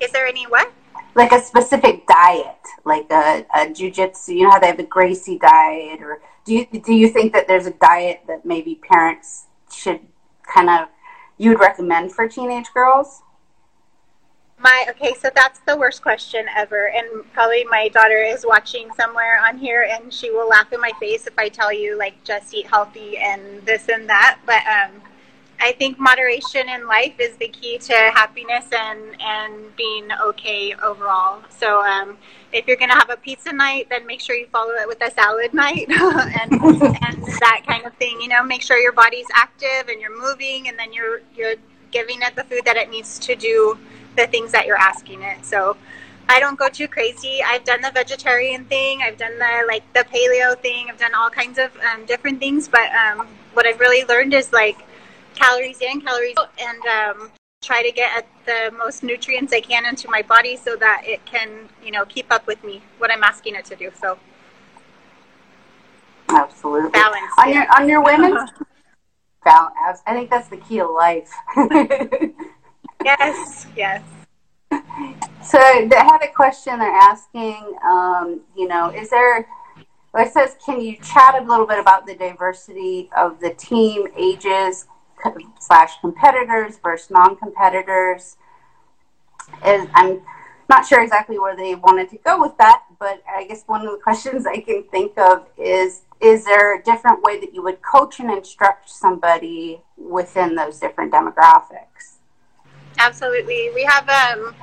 Is 0.00 0.10
there 0.12 0.26
any 0.26 0.44
what? 0.44 0.72
Like 1.14 1.32
a 1.32 1.40
specific 1.40 2.06
diet, 2.06 2.56
like 2.84 3.10
a, 3.10 3.44
a 3.54 3.66
jujitsu. 3.66 4.28
You 4.28 4.44
know 4.44 4.50
how 4.50 4.58
they 4.58 4.68
have 4.68 4.78
the 4.78 4.84
Gracie 4.84 5.38
diet, 5.38 6.00
or 6.00 6.22
do 6.44 6.54
you 6.54 6.66
do 6.66 6.94
you 6.94 7.08
think 7.08 7.32
that 7.34 7.46
there's 7.48 7.66
a 7.66 7.72
diet 7.72 8.22
that 8.28 8.44
maybe 8.46 8.76
parents 8.76 9.46
should 9.70 10.00
kind 10.42 10.70
of 10.70 10.88
you 11.38 11.50
would 11.50 11.60
recommend 11.60 12.12
for 12.12 12.26
teenage 12.28 12.72
girls? 12.72 13.22
My 14.58 14.86
okay, 14.90 15.12
so 15.20 15.28
that's 15.34 15.58
the 15.66 15.76
worst 15.76 16.02
question 16.02 16.46
ever, 16.56 16.88
and 16.88 17.24
probably 17.32 17.64
my 17.64 17.88
daughter 17.88 18.22
is 18.22 18.46
watching 18.46 18.88
somewhere 18.96 19.40
on 19.44 19.58
here, 19.58 19.88
and 19.90 20.12
she 20.12 20.30
will 20.30 20.48
laugh 20.48 20.72
in 20.72 20.80
my 20.80 20.92
face 21.00 21.26
if 21.26 21.36
I 21.36 21.48
tell 21.48 21.72
you 21.72 21.98
like 21.98 22.22
just 22.22 22.54
eat 22.54 22.68
healthy 22.68 23.18
and 23.18 23.60
this 23.66 23.88
and 23.88 24.08
that. 24.08 24.38
But 24.46 24.62
um, 24.66 25.02
I 25.62 25.70
think 25.70 25.96
moderation 25.96 26.68
in 26.68 26.88
life 26.88 27.14
is 27.20 27.36
the 27.36 27.46
key 27.46 27.78
to 27.78 27.94
happiness 27.94 28.66
and 28.76 29.00
and 29.20 29.76
being 29.76 30.08
okay 30.20 30.74
overall. 30.82 31.40
So 31.50 31.80
um, 31.84 32.18
if 32.52 32.66
you're 32.66 32.76
gonna 32.76 32.94
have 32.98 33.10
a 33.10 33.16
pizza 33.16 33.52
night, 33.52 33.86
then 33.88 34.04
make 34.04 34.20
sure 34.20 34.34
you 34.34 34.48
follow 34.48 34.72
it 34.72 34.88
with 34.88 35.00
a 35.00 35.10
salad 35.12 35.54
night 35.64 35.86
and 35.88 36.52
and 36.52 37.24
that 37.40 37.62
kind 37.64 37.86
of 37.86 37.94
thing. 37.94 38.20
You 38.20 38.26
know, 38.26 38.42
make 38.42 38.60
sure 38.60 38.76
your 38.76 38.90
body's 38.92 39.28
active 39.36 39.88
and 39.88 40.00
you're 40.00 40.20
moving, 40.20 40.66
and 40.66 40.76
then 40.76 40.92
you're 40.92 41.20
you're 41.32 41.54
giving 41.92 42.22
it 42.22 42.34
the 42.34 42.42
food 42.42 42.62
that 42.64 42.76
it 42.76 42.90
needs 42.90 43.20
to 43.20 43.36
do 43.36 43.78
the 44.16 44.26
things 44.26 44.50
that 44.50 44.66
you're 44.66 44.80
asking 44.80 45.22
it. 45.22 45.44
So. 45.44 45.76
I 46.28 46.38
don't 46.38 46.56
go 46.56 46.68
too 46.68 46.86
crazy. 46.86 47.40
I've 47.44 47.64
done 47.64 47.82
the 47.82 47.90
vegetarian 47.90 48.64
thing. 48.66 49.02
I've 49.02 49.18
done 49.18 49.38
the 49.38 49.64
like 49.66 49.82
the 49.92 50.04
paleo 50.04 50.56
thing. 50.56 50.86
I've 50.88 50.96
done 50.96 51.14
all 51.14 51.28
kinds 51.28 51.58
of 51.58 51.76
um, 51.78 52.06
different 52.06 52.38
things. 52.38 52.68
But 52.68 52.90
um, 52.94 53.26
what 53.54 53.66
I've 53.66 53.80
really 53.80 54.04
learned 54.04 54.32
is 54.32 54.50
like 54.52 54.78
calories 55.34 55.80
in, 55.80 56.00
calories 56.00 56.34
out, 56.38 56.50
and 56.58 56.84
um, 56.86 57.30
try 57.62 57.82
to 57.82 57.92
get 57.92 58.16
at 58.16 58.26
the 58.44 58.76
most 58.76 59.02
nutrients 59.02 59.52
I 59.52 59.60
can 59.60 59.86
into 59.86 60.10
my 60.10 60.22
body 60.22 60.56
so 60.56 60.76
that 60.76 61.02
it 61.04 61.24
can, 61.24 61.68
you 61.84 61.92
know, 61.92 62.04
keep 62.04 62.30
up 62.30 62.46
with 62.46 62.62
me 62.64 62.82
what 62.98 63.10
I'm 63.10 63.22
asking 63.22 63.54
it 63.54 63.64
to 63.66 63.76
do. 63.76 63.90
So 64.00 64.18
absolutely 66.28 66.90
balance 66.90 67.32
on 67.38 67.52
your 67.52 67.66
on 67.76 67.88
your 67.88 68.02
women's 68.02 68.50
balance. 69.44 70.00
I 70.06 70.14
think 70.14 70.30
that's 70.30 70.48
the 70.48 70.56
key 70.56 70.80
of 70.80 70.90
life. 70.90 71.30
yes, 73.04 73.66
yes. 73.76 74.02
So 75.44 75.58
I 75.58 75.88
had 75.90 76.22
a 76.22 76.32
question. 76.32 76.78
They're 76.78 76.90
asking, 76.90 77.76
um, 77.84 78.40
you 78.56 78.68
know, 78.68 78.90
is 78.90 79.10
there? 79.10 79.46
It 80.14 80.32
says, 80.32 80.56
can 80.64 80.80
you 80.80 80.96
chat 80.98 81.42
a 81.42 81.44
little 81.44 81.66
bit 81.66 81.78
about 81.78 82.06
the 82.06 82.14
diversity 82.14 83.08
of 83.16 83.40
the 83.40 83.54
team, 83.54 84.08
ages, 84.14 84.86
slash 85.60 86.00
competitors 86.00 86.78
versus 86.82 87.10
non-competitors. 87.10 88.36
Is 89.66 89.88
I'm 89.94 90.22
not 90.68 90.86
sure 90.86 91.02
exactly 91.02 91.38
where 91.38 91.56
they 91.56 91.74
wanted 91.74 92.08
to 92.10 92.18
go 92.18 92.40
with 92.40 92.56
that, 92.58 92.84
but 92.98 93.22
I 93.28 93.44
guess 93.44 93.64
one 93.66 93.86
of 93.86 93.92
the 93.92 93.98
questions 94.02 94.46
I 94.46 94.60
can 94.60 94.84
think 94.84 95.18
of 95.18 95.46
is 95.58 96.02
is 96.20 96.44
there 96.44 96.78
a 96.78 96.82
different 96.82 97.20
way 97.22 97.40
that 97.40 97.52
you 97.52 97.62
would 97.62 97.82
coach 97.82 98.20
and 98.20 98.30
instruct 98.30 98.88
somebody 98.88 99.82
within 99.96 100.54
those 100.54 100.78
different 100.78 101.12
demographics? 101.12 102.18
Absolutely. 102.98 103.70
We 103.74 103.82
have 103.82 104.08
um, 104.08 104.54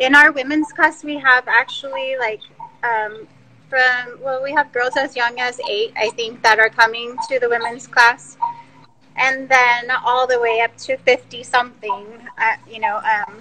in 0.00 0.14
our 0.14 0.32
women's 0.32 0.72
class 0.72 1.04
we 1.04 1.18
have 1.18 1.46
actually 1.46 2.16
like 2.18 2.40
um, 2.82 3.26
from 3.68 4.20
well 4.22 4.42
we 4.42 4.52
have 4.52 4.72
girls 4.72 4.96
as 4.96 5.14
young 5.14 5.38
as 5.38 5.60
eight 5.68 5.92
I 5.96 6.10
think 6.10 6.42
that 6.42 6.58
are 6.58 6.70
coming 6.70 7.16
to 7.28 7.38
the 7.38 7.48
women's 7.48 7.86
class 7.86 8.36
and 9.16 9.48
then 9.48 9.90
all 10.04 10.26
the 10.26 10.40
way 10.40 10.60
up 10.60 10.76
to 10.76 10.96
50 10.96 11.42
something 11.42 12.06
uh, 12.38 12.54
you 12.70 12.80
know 12.80 12.96
um, 12.98 13.40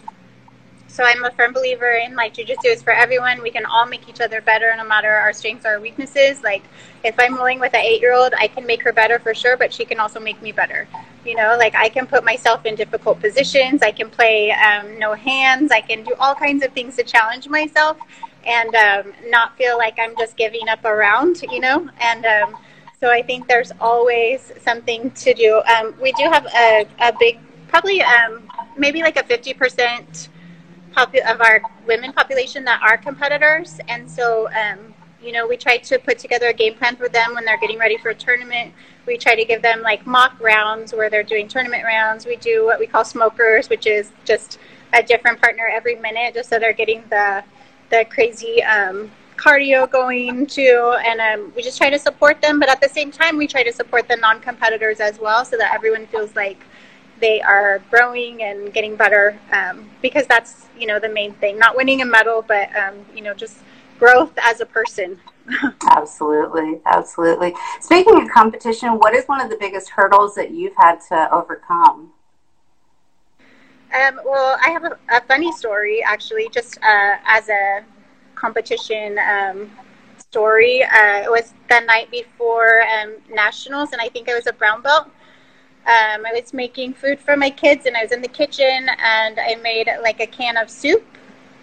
so 0.87 1.03
i'm 1.03 1.23
a 1.23 1.31
firm 1.31 1.53
believer 1.53 1.91
in 2.05 2.15
like 2.15 2.33
jiu-jitsu 2.35 2.67
is 2.67 2.83
for 2.83 2.93
everyone. 2.93 3.41
We 3.41 3.49
can 3.51 3.65
all 3.65 3.85
make 3.85 4.07
each 4.07 4.21
other 4.21 4.41
better 4.41 4.73
no 4.77 4.83
matter 4.83 5.09
our 5.09 5.33
strengths 5.33 5.65
or 5.65 5.69
our 5.69 5.79
weaknesses. 5.79 6.43
Like 6.43 6.63
if 7.03 7.15
i'm 7.19 7.35
rolling 7.35 7.59
with 7.59 7.73
an 7.73 7.81
eight 7.81 8.01
year 8.01 8.13
old 8.13 8.33
i 8.39 8.47
can 8.47 8.65
make 8.65 8.83
her 8.83 8.93
better 8.93 9.19
for 9.19 9.33
sure 9.33 9.57
but 9.57 9.73
she 9.73 9.85
can 9.85 9.99
also 9.99 10.19
make 10.19 10.41
me 10.41 10.51
better. 10.51 10.87
You 11.25 11.35
know 11.35 11.55
like 11.57 11.73
i 11.75 11.89
can 11.89 12.05
put 12.05 12.23
myself 12.23 12.65
in 12.65 12.75
difficult 12.75 13.19
positions. 13.19 13.81
I 13.81 13.91
can 13.91 14.09
play 14.09 14.51
um, 14.51 14.99
no 14.99 15.13
hands. 15.13 15.71
I 15.71 15.81
can 15.81 16.03
do 16.03 16.13
all 16.19 16.35
kinds 16.35 16.63
of 16.63 16.71
things 16.73 16.95
to 16.97 17.03
challenge 17.03 17.47
myself 17.49 17.97
and 18.45 18.75
um, 18.75 19.13
not 19.27 19.57
feel 19.57 19.77
like 19.77 19.97
i'm 19.99 20.15
just 20.17 20.35
giving 20.37 20.67
up 20.69 20.83
around 20.85 21.41
you 21.49 21.59
know? 21.59 21.89
And 22.01 22.25
um, 22.25 22.57
so 23.03 23.09
I 23.09 23.21
think 23.21 23.49
there's 23.49 23.73
always 23.81 24.53
something 24.61 25.11
to 25.11 25.33
do. 25.33 25.61
Um, 25.67 25.93
we 26.01 26.13
do 26.13 26.23
have 26.23 26.45
a, 26.45 26.87
a 27.01 27.11
big, 27.19 27.37
probably 27.67 28.01
um, 28.01 28.49
maybe 28.77 29.01
like 29.01 29.17
a 29.17 29.23
50% 29.23 30.29
popu- 30.95 31.29
of 31.29 31.41
our 31.41 31.61
women 31.85 32.13
population 32.13 32.63
that 32.63 32.81
are 32.81 32.97
competitors. 32.97 33.81
And 33.89 34.09
so, 34.09 34.47
um, 34.53 34.93
you 35.21 35.33
know, 35.33 35.45
we 35.45 35.57
try 35.57 35.79
to 35.79 35.99
put 35.99 36.17
together 36.17 36.47
a 36.47 36.53
game 36.53 36.75
plan 36.75 36.95
for 36.95 37.09
them 37.09 37.33
when 37.33 37.43
they're 37.43 37.59
getting 37.59 37.77
ready 37.77 37.97
for 37.97 38.11
a 38.11 38.15
tournament. 38.15 38.73
We 39.05 39.17
try 39.17 39.35
to 39.35 39.43
give 39.43 39.61
them 39.61 39.81
like 39.81 40.07
mock 40.07 40.39
rounds 40.39 40.93
where 40.93 41.09
they're 41.09 41.23
doing 41.23 41.49
tournament 41.49 41.83
rounds. 41.83 42.25
We 42.25 42.37
do 42.37 42.63
what 42.63 42.79
we 42.79 42.87
call 42.87 43.03
smokers, 43.03 43.69
which 43.69 43.85
is 43.85 44.13
just 44.23 44.59
a 44.93 45.03
different 45.03 45.41
partner 45.41 45.67
every 45.69 45.97
minute, 45.97 46.35
just 46.35 46.47
so 46.47 46.57
they're 46.57 46.71
getting 46.71 47.03
the 47.09 47.43
the 47.89 48.05
crazy 48.09 48.63
um, 48.63 49.11
cardio 49.37 49.89
going 49.89 50.45
too, 50.45 50.95
and 51.05 51.19
um, 51.19 51.53
we 51.55 51.61
just 51.61 51.77
try 51.77 51.89
to 51.89 51.99
support 51.99 52.41
them. 52.41 52.59
But 52.59 52.69
at 52.69 52.81
the 52.81 52.89
same 52.89 53.11
time, 53.11 53.37
we 53.37 53.47
try 53.47 53.63
to 53.63 53.71
support 53.71 54.07
the 54.07 54.17
non-competitors 54.17 54.99
as 54.99 55.19
well, 55.19 55.45
so 55.45 55.57
that 55.57 55.73
everyone 55.73 56.07
feels 56.07 56.35
like 56.35 56.63
they 57.19 57.41
are 57.41 57.81
growing 57.89 58.43
and 58.43 58.73
getting 58.73 58.95
better. 58.95 59.39
Um, 59.51 59.89
because 60.01 60.25
that's 60.27 60.67
you 60.77 60.87
know 60.87 60.99
the 60.99 61.09
main 61.09 61.33
thing, 61.33 61.57
not 61.57 61.75
winning 61.75 62.01
a 62.01 62.05
medal, 62.05 62.43
but 62.47 62.75
um, 62.75 63.05
you 63.15 63.21
know 63.21 63.33
just 63.33 63.57
growth 63.99 64.33
as 64.41 64.61
a 64.61 64.65
person. 64.65 65.19
absolutely, 65.91 66.79
absolutely. 66.85 67.53
Speaking 67.81 68.21
of 68.21 68.29
competition, 68.29 68.93
what 68.93 69.13
is 69.13 69.25
one 69.25 69.41
of 69.41 69.49
the 69.49 69.57
biggest 69.57 69.89
hurdles 69.89 70.35
that 70.35 70.51
you've 70.51 70.75
had 70.77 70.99
to 71.09 71.33
overcome? 71.33 72.11
Um, 73.93 74.19
well, 74.25 74.57
I 74.65 74.71
have 74.71 74.85
a, 74.85 74.97
a, 75.11 75.21
funny 75.21 75.51
story 75.51 76.03
actually, 76.03 76.49
just 76.49 76.79
uh, 76.81 77.17
as 77.27 77.47
a 77.49 77.83
competition 78.43 79.17
um, 79.19 79.71
story. 80.17 80.83
Uh, 80.83 81.19
it 81.25 81.31
was 81.31 81.53
the 81.69 81.79
night 81.81 82.11
before 82.11 82.81
um, 82.93 83.13
nationals, 83.31 83.93
and 83.93 84.01
I 84.01 84.09
think 84.09 84.27
I 84.29 84.35
was 84.35 84.47
a 84.47 84.53
brown 84.61 84.81
belt. 84.81 85.05
Um, 85.95 86.19
I 86.29 86.31
was 86.33 86.53
making 86.53 86.93
food 86.93 87.19
for 87.19 87.35
my 87.37 87.49
kids, 87.49 87.85
and 87.85 87.95
I 87.95 88.03
was 88.03 88.11
in 88.11 88.21
the 88.21 88.33
kitchen, 88.41 88.89
and 89.15 89.39
I 89.39 89.55
made 89.63 89.87
like 90.01 90.19
a 90.19 90.27
can 90.27 90.57
of 90.57 90.69
soup 90.69 91.05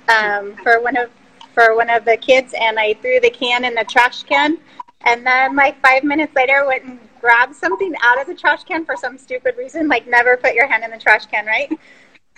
um, 0.08 0.56
for 0.62 0.80
one 0.80 0.96
of 0.96 1.10
for 1.54 1.76
one 1.76 1.90
of 1.90 2.04
the 2.06 2.16
kids, 2.16 2.54
and 2.58 2.78
I 2.78 2.94
threw 2.94 3.20
the 3.20 3.34
can 3.42 3.64
in 3.64 3.74
the 3.74 3.84
trash 3.84 4.22
can. 4.22 4.56
And 5.02 5.26
then, 5.26 5.56
like 5.56 5.80
five 5.82 6.02
minutes 6.04 6.34
later, 6.34 6.64
went 6.66 6.84
and 6.84 6.98
grabbed 7.20 7.54
something 7.54 7.94
out 8.02 8.20
of 8.20 8.26
the 8.26 8.34
trash 8.34 8.64
can 8.64 8.86
for 8.86 8.96
some 8.96 9.18
stupid 9.18 9.56
reason. 9.58 9.88
Like, 9.88 10.06
never 10.06 10.36
put 10.36 10.54
your 10.54 10.66
hand 10.66 10.84
in 10.84 10.90
the 10.90 10.98
trash 10.98 11.26
can, 11.26 11.44
right? 11.46 11.70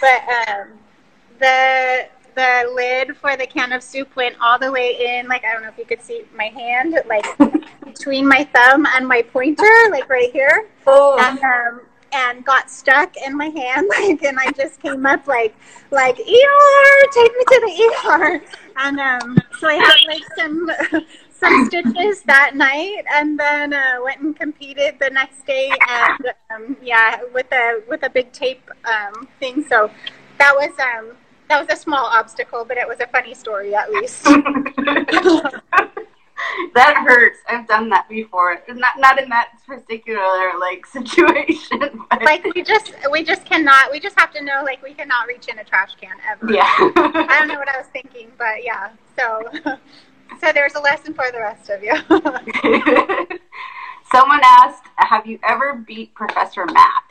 But 0.01 0.21
um, 0.41 0.67
the 1.39 2.09
the 2.35 2.71
lid 2.75 3.17
for 3.17 3.37
the 3.37 3.47
can 3.47 3.73
of 3.73 3.83
soup 3.83 4.15
went 4.17 4.37
all 4.41 4.59
the 4.59 4.71
way 4.71 5.19
in. 5.19 5.29
Like 5.29 5.45
I 5.45 5.53
don't 5.53 5.63
know 5.63 5.69
if 5.69 5.79
you 5.79 5.85
could 5.85 6.03
see 6.03 6.25
my 6.37 6.47
hand, 6.47 6.97
like 7.07 7.27
between 7.85 8.27
my 8.27 8.45
thumb 8.55 8.87
and 8.95 9.07
my 9.07 9.23
pointer, 9.23 9.89
like 9.91 10.09
right 10.09 10.33
here. 10.33 10.69
Oh. 10.87 11.19
And 11.19 11.39
um, 11.39 11.81
and 12.13 12.45
got 12.45 12.71
stuck 12.71 13.17
in 13.17 13.37
my 13.37 13.47
hand, 13.47 13.89
like, 14.01 14.23
and 14.23 14.39
I 14.39 14.51
just 14.53 14.81
came 14.81 15.07
up 15.07 15.27
like, 15.27 15.55
like 15.91 16.19
ER, 16.19 17.09
take 17.13 17.33
me 17.33 17.45
to 17.49 17.61
the 17.61 17.93
ER. 18.07 18.43
And 18.77 19.01
um, 19.01 19.39
so 19.59 19.69
I 19.69 19.75
had 19.75 19.97
like 20.07 20.23
some 20.37 20.71
some 21.31 21.67
stitches 21.67 22.23
that 22.23 22.55
night, 22.55 23.05
and 23.13 23.39
then 23.39 23.73
uh, 23.73 23.97
went 24.03 24.21
and 24.21 24.37
competed 24.37 24.99
the 25.01 25.11
next 25.11 25.45
day, 25.47 25.71
and 25.89 26.33
um, 26.51 26.77
yeah, 26.83 27.21
with 27.35 27.51
a 27.53 27.83
with 27.89 28.03
a 28.05 28.11
big 28.11 28.33
tape 28.33 28.71
um, 28.85 29.29
thing. 29.41 29.65
So 29.69 29.91
that 30.39 30.55
was 30.55 30.73
um, 30.79 31.17
that 31.53 31.69
was 31.69 31.79
a 31.79 31.81
small 31.81 32.07
obstacle, 32.07 32.65
but 32.65 32.79
it 32.79 32.89
was 32.89 32.99
a 33.01 33.07
funny 33.09 33.35
story 33.35 33.75
at 33.75 33.93
least. 33.93 34.25
that 34.25 35.61
hurts. 37.07 37.41
I've 37.47 37.69
done 37.69 37.91
that 37.91 38.09
before. 38.09 38.63
Not 38.69 38.95
not 38.99 39.23
in 39.23 39.29
that 39.29 39.51
particular 39.67 40.59
like 40.59 40.87
situation. 40.87 41.79
But. 42.11 42.23
Like 42.25 42.45
we 42.55 42.63
just 42.63 42.95
we 43.11 43.23
just 43.23 43.45
cannot. 43.45 43.93
We 43.93 44.01
just 44.01 44.19
have 44.19 44.33
to 44.33 44.43
know 44.43 44.63
like 44.65 44.83
we 44.83 44.95
cannot 44.95 45.27
reach 45.27 45.49
in 45.49 45.59
a 45.59 45.65
trash 45.65 45.95
can 46.01 46.17
ever. 46.31 46.51
Yeah. 46.51 46.63
I 46.67 47.37
don't 47.39 47.49
know 47.49 47.59
what 47.59 47.69
I 47.69 47.77
was 47.77 47.89
thinking, 47.93 48.33
but 48.39 48.65
yeah. 48.65 48.91
So 49.19 49.43
so 50.41 50.53
there's 50.55 50.75
a 50.75 50.81
lesson 50.81 51.13
for 51.13 51.31
the 51.33 51.39
rest 51.39 51.69
of 51.69 51.83
you. 51.83 51.97
Someone 54.11 54.41
asked, 54.43 54.85
"Have 54.97 55.27
you 55.27 55.39
ever 55.43 55.75
beat 55.87 56.15
Professor 56.15 56.65
Matt?" 56.65 57.05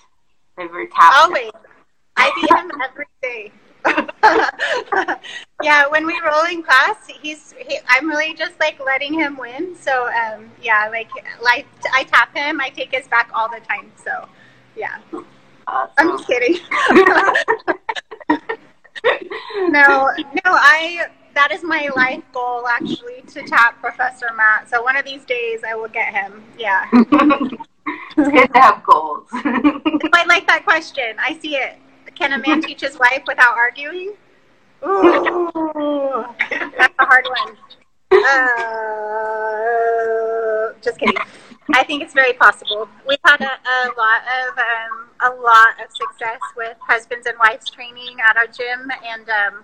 Ever 0.59 0.87
tapped 0.87 1.15
Always. 1.17 1.51
I 2.17 2.31
beat 2.35 2.49
him 2.49 2.71
every 2.83 3.05
day. 3.21 3.51
yeah, 5.63 5.87
when 5.87 6.05
we 6.05 6.19
roll 6.23 6.45
in 6.45 6.63
class, 6.63 6.95
he's 7.07 7.53
he, 7.57 7.79
I'm 7.87 8.07
really 8.07 8.33
just 8.33 8.59
like 8.59 8.79
letting 8.83 9.13
him 9.13 9.37
win. 9.37 9.75
So 9.75 10.07
um, 10.07 10.51
yeah, 10.61 10.87
like 10.89 11.09
like 11.41 11.65
I 11.93 12.03
tap 12.03 12.35
him, 12.35 12.61
I 12.61 12.69
take 12.69 12.93
his 12.93 13.07
back 13.07 13.29
all 13.33 13.49
the 13.49 13.61
time. 13.65 13.91
So 14.03 14.27
yeah, 14.75 14.99
awesome. 15.67 15.93
I'm 15.97 16.17
just 16.17 16.27
kidding. 16.27 16.57
no, 19.71 20.11
no, 20.11 20.41
I 20.45 21.07
that 21.33 21.51
is 21.51 21.63
my 21.63 21.89
life 21.95 22.23
goal 22.33 22.67
actually 22.67 23.21
to 23.27 23.41
tap 23.43 23.79
Professor 23.79 24.27
Matt. 24.35 24.69
So 24.69 24.83
one 24.83 24.95
of 24.95 25.05
these 25.05 25.25
days 25.25 25.61
I 25.67 25.75
will 25.75 25.89
get 25.89 26.13
him. 26.13 26.43
Yeah. 26.57 26.87
it's 26.93 28.15
good 28.15 28.53
to 28.53 28.59
have 28.59 28.83
goals. 28.83 29.27
I 29.33 30.25
like 30.27 30.45
that 30.47 30.63
question. 30.65 31.15
I 31.19 31.37
see 31.39 31.55
it. 31.55 31.77
Can 32.21 32.33
a 32.33 32.37
man 32.37 32.61
teach 32.61 32.81
his 32.81 32.99
wife 32.99 33.23
without 33.25 33.57
arguing? 33.57 34.13
Ooh, 34.85 35.49
that's 36.51 36.93
a 36.99 37.05
hard 37.05 37.25
one. 37.25 37.57
Uh, 38.11 38.61
just 40.83 40.99
kidding. 40.99 41.17
I 41.73 41.83
think 41.83 42.03
it's 42.03 42.13
very 42.13 42.33
possible. 42.33 42.87
We've 43.07 43.17
had 43.25 43.41
a, 43.41 43.45
a 43.45 43.89
lot 43.97 44.21
of 44.37 44.55
um, 44.59 45.09
a 45.21 45.31
lot 45.41 45.83
of 45.83 45.89
success 45.89 46.39
with 46.55 46.77
husbands 46.79 47.25
and 47.25 47.35
wives 47.39 47.71
training 47.71 48.17
at 48.29 48.37
our 48.37 48.45
gym, 48.45 48.91
and 49.03 49.27
um, 49.27 49.63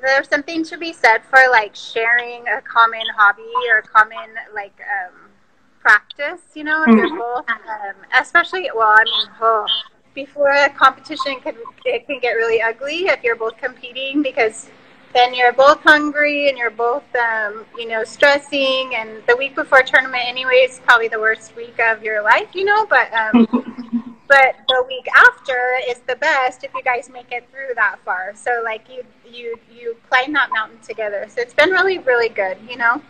there's 0.00 0.30
something 0.30 0.64
to 0.64 0.78
be 0.78 0.94
said 0.94 1.18
for 1.24 1.50
like 1.50 1.76
sharing 1.76 2.48
a 2.48 2.62
common 2.62 3.04
hobby 3.14 3.42
or 3.74 3.82
common 3.82 4.36
like 4.54 4.80
um, 4.80 5.28
practice. 5.80 6.40
You 6.54 6.64
know, 6.64 6.82
if 6.88 6.96
you're 6.96 7.14
both, 7.14 7.46
um, 7.50 7.96
especially 8.18 8.70
well, 8.74 8.94
I 8.96 9.04
mean, 9.04 9.28
oh, 9.42 9.66
before 10.16 10.50
a 10.50 10.70
competition 10.70 11.38
can 11.40 11.54
it 11.84 12.06
can 12.06 12.18
get 12.18 12.32
really 12.32 12.60
ugly 12.60 13.06
if 13.06 13.22
you're 13.22 13.36
both 13.36 13.56
competing 13.58 14.22
because 14.22 14.68
then 15.14 15.32
you're 15.32 15.52
both 15.52 15.80
hungry 15.82 16.48
and 16.48 16.58
you're 16.58 16.70
both 16.70 17.04
um, 17.14 17.64
you 17.78 17.86
know 17.86 18.02
stressing. 18.02 18.94
And 18.96 19.22
the 19.28 19.36
week 19.36 19.54
before 19.54 19.82
tournament 19.82 20.24
anyway 20.26 20.66
is 20.68 20.80
probably 20.84 21.06
the 21.06 21.20
worst 21.20 21.54
week 21.54 21.78
of 21.78 22.02
your 22.02 22.22
life 22.22 22.48
you 22.54 22.64
know 22.64 22.86
but 22.86 23.12
um, 23.12 23.46
but 24.28 24.56
the 24.68 24.84
week 24.88 25.06
after 25.16 25.78
is 25.88 25.98
the 26.08 26.16
best 26.16 26.64
if 26.64 26.72
you 26.74 26.82
guys 26.82 27.08
make 27.08 27.30
it 27.30 27.48
through 27.52 27.74
that 27.76 27.96
far. 28.04 28.32
So 28.34 28.62
like 28.64 28.86
you 28.90 29.04
you 29.30 29.58
you 29.70 29.96
climb 30.08 30.32
that 30.32 30.50
mountain 30.50 30.80
together. 30.80 31.26
So 31.28 31.42
it's 31.42 31.54
been 31.54 31.70
really 31.70 31.98
really 31.98 32.30
good 32.30 32.56
you 32.68 32.78
know. 32.78 33.02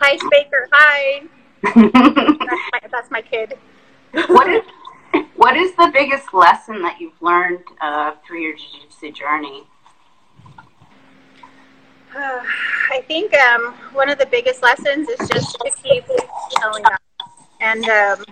Hi 0.00 0.18
Baker 0.30 0.68
hi. 0.70 1.22
That's, 1.62 2.72
my, 2.72 2.80
that's 2.90 3.10
my 3.10 3.20
kid. 3.20 3.58
What 4.12 4.48
is 4.48 4.49
what 5.50 5.58
is 5.58 5.72
the 5.72 5.90
biggest 5.92 6.32
lesson 6.32 6.80
that 6.80 7.00
you've 7.00 7.20
learned 7.20 7.58
uh, 7.80 8.12
through 8.24 8.40
your 8.40 8.56
jiu-jitsu 8.56 9.10
journey? 9.10 9.64
Uh, 12.14 12.40
I 12.92 13.02
think 13.08 13.34
um, 13.34 13.74
one 13.92 14.08
of 14.08 14.18
the 14.18 14.26
biggest 14.26 14.62
lessons 14.62 15.08
is 15.08 15.28
just 15.28 15.56
to 15.56 15.70
keep 15.82 16.04
showing 16.60 16.84
up. 16.84 17.02
And 17.60 17.84
um, 17.88 18.24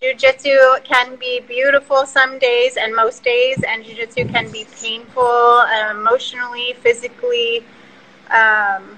jiu-jitsu 0.00 0.56
can 0.82 1.16
be 1.16 1.40
beautiful 1.40 2.06
some 2.06 2.38
days 2.38 2.78
and 2.78 2.96
most 2.96 3.22
days, 3.22 3.62
and 3.68 3.84
jiu-jitsu 3.84 4.24
can 4.28 4.50
be 4.50 4.66
painful 4.80 5.24
uh, 5.24 5.90
emotionally, 5.90 6.72
physically, 6.80 7.66
um, 8.30 8.96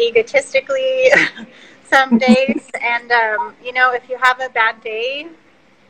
egotistically 0.00 1.12
some 1.84 2.18
days. 2.18 2.68
And, 2.80 3.12
um, 3.12 3.54
you 3.64 3.72
know, 3.72 3.92
if 3.92 4.08
you 4.08 4.18
have 4.18 4.40
a 4.40 4.48
bad 4.48 4.82
day, 4.82 5.28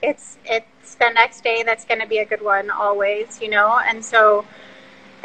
it's 0.03 0.37
it's 0.45 0.67
the 0.99 1.11
next 1.11 1.43
day 1.43 1.63
that's 1.63 1.85
going 1.85 2.01
to 2.01 2.07
be 2.07 2.19
a 2.19 2.25
good 2.25 2.43
one 2.43 2.71
always, 2.71 3.41
you 3.41 3.49
know. 3.49 3.81
And 3.87 4.05
so, 4.05 4.45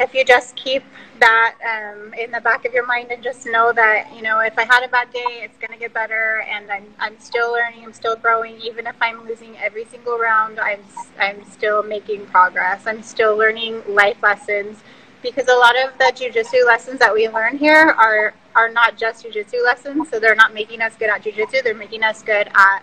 if 0.00 0.14
you 0.14 0.24
just 0.24 0.54
keep 0.56 0.84
that 1.18 1.56
um, 1.64 2.14
in 2.14 2.30
the 2.30 2.40
back 2.40 2.64
of 2.64 2.72
your 2.72 2.86
mind 2.86 3.10
and 3.10 3.22
just 3.22 3.44
know 3.46 3.72
that 3.72 4.14
you 4.14 4.22
know 4.22 4.38
if 4.40 4.56
I 4.58 4.64
had 4.64 4.84
a 4.84 4.88
bad 4.88 5.12
day, 5.12 5.40
it's 5.42 5.58
going 5.58 5.72
to 5.72 5.78
get 5.78 5.92
better, 5.92 6.44
and 6.48 6.70
I'm 6.70 6.86
I'm 6.98 7.18
still 7.18 7.52
learning, 7.52 7.84
I'm 7.84 7.92
still 7.92 8.16
growing, 8.16 8.60
even 8.60 8.86
if 8.86 8.96
I'm 9.00 9.24
losing 9.26 9.56
every 9.58 9.84
single 9.86 10.18
round, 10.18 10.60
I'm 10.60 10.80
I'm 11.18 11.44
still 11.50 11.82
making 11.82 12.26
progress. 12.26 12.86
I'm 12.86 13.02
still 13.02 13.36
learning 13.36 13.82
life 13.88 14.22
lessons 14.22 14.78
because 15.22 15.48
a 15.48 15.54
lot 15.54 15.74
of 15.84 15.96
the 15.98 16.12
jujitsu 16.14 16.64
lessons 16.66 17.00
that 17.00 17.12
we 17.12 17.28
learn 17.28 17.58
here 17.58 17.90
are 17.90 18.34
are 18.54 18.70
not 18.70 18.96
just 18.96 19.24
jujitsu 19.24 19.64
lessons. 19.64 20.08
So 20.08 20.18
they're 20.20 20.34
not 20.34 20.54
making 20.54 20.80
us 20.80 20.94
good 20.96 21.10
at 21.10 21.22
jujitsu; 21.22 21.62
they're 21.62 21.74
making 21.74 22.02
us 22.02 22.22
good 22.22 22.48
at 22.54 22.82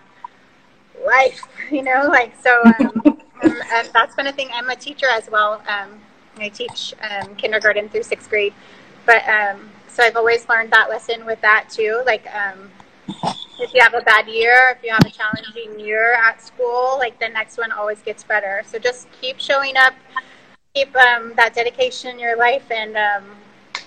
life, 1.04 1.42
you 1.70 1.82
know, 1.82 2.08
like 2.08 2.34
so. 2.42 2.62
Um, 3.42 3.52
um, 3.74 3.86
that's 3.92 4.14
been 4.14 4.26
a 4.26 4.32
thing. 4.32 4.48
I'm 4.52 4.70
a 4.70 4.76
teacher 4.76 5.06
as 5.10 5.28
well. 5.30 5.62
Um, 5.68 6.00
I 6.38 6.48
teach 6.48 6.94
um, 7.02 7.34
kindergarten 7.36 7.88
through 7.88 8.02
sixth 8.02 8.30
grade, 8.30 8.54
but 9.04 9.26
um, 9.28 9.70
so 9.88 10.02
I've 10.02 10.16
always 10.16 10.48
learned 10.48 10.70
that 10.72 10.88
lesson 10.88 11.24
with 11.26 11.40
that 11.42 11.68
too. 11.70 12.02
Like, 12.06 12.26
um, 12.34 12.70
if 13.58 13.72
you 13.72 13.80
have 13.80 13.94
a 13.94 14.02
bad 14.02 14.28
year, 14.28 14.76
if 14.76 14.84
you 14.84 14.90
have 14.90 15.04
a 15.06 15.10
challenging 15.10 15.78
year 15.80 16.14
at 16.14 16.42
school, 16.42 16.96
like 16.98 17.18
the 17.18 17.28
next 17.28 17.58
one 17.58 17.72
always 17.72 18.00
gets 18.02 18.24
better. 18.24 18.62
So 18.66 18.78
just 18.78 19.08
keep 19.20 19.38
showing 19.38 19.76
up, 19.76 19.94
keep 20.74 20.94
um, 20.96 21.32
that 21.36 21.54
dedication 21.54 22.10
in 22.10 22.18
your 22.18 22.36
life, 22.36 22.70
and 22.70 22.96
um, 22.96 23.24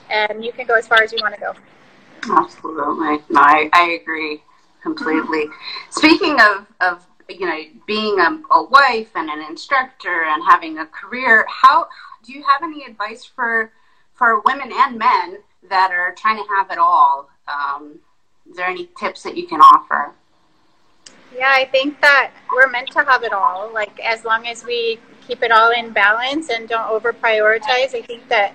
and 0.09 0.43
you 0.43 0.51
can 0.51 0.65
go 0.65 0.75
as 0.75 0.87
far 0.87 1.03
as 1.03 1.11
you 1.11 1.19
want 1.21 1.35
to 1.35 1.39
go. 1.39 1.53
Absolutely, 2.31 3.19
no, 3.29 3.41
I, 3.41 3.69
I 3.73 3.99
agree 4.01 4.41
completely. 4.81 5.45
Speaking 5.89 6.37
of, 6.39 6.67
of 6.81 7.05
you 7.29 7.45
know 7.45 7.61
being 7.85 8.19
a, 8.19 8.41
a, 8.51 8.63
wife 8.63 9.09
and 9.15 9.29
an 9.29 9.41
instructor 9.41 10.23
and 10.25 10.43
having 10.43 10.79
a 10.79 10.85
career, 10.85 11.45
how 11.47 11.87
do 12.23 12.33
you 12.33 12.43
have 12.43 12.63
any 12.63 12.83
advice 12.85 13.25
for 13.25 13.71
for 14.13 14.41
women 14.41 14.71
and 14.73 14.97
men 14.97 15.37
that 15.69 15.91
are 15.91 16.13
trying 16.15 16.37
to 16.37 16.49
have 16.49 16.71
it 16.71 16.77
all? 16.77 17.29
Um, 17.47 17.99
is 18.49 18.57
there 18.57 18.67
any 18.67 18.89
tips 18.99 19.23
that 19.23 19.37
you 19.37 19.47
can 19.47 19.61
offer? 19.61 20.13
Yeah, 21.35 21.53
I 21.55 21.65
think 21.65 22.01
that 22.01 22.31
we're 22.51 22.69
meant 22.69 22.91
to 22.91 23.03
have 23.03 23.23
it 23.23 23.33
all. 23.33 23.71
Like 23.71 23.99
as 23.99 24.25
long 24.25 24.47
as 24.47 24.63
we 24.63 24.99
keep 25.27 25.43
it 25.43 25.51
all 25.51 25.71
in 25.71 25.91
balance 25.91 26.49
and 26.49 26.67
don't 26.67 26.89
over 26.89 27.13
prioritize, 27.13 27.93
I 27.93 28.01
think 28.01 28.27
that 28.29 28.53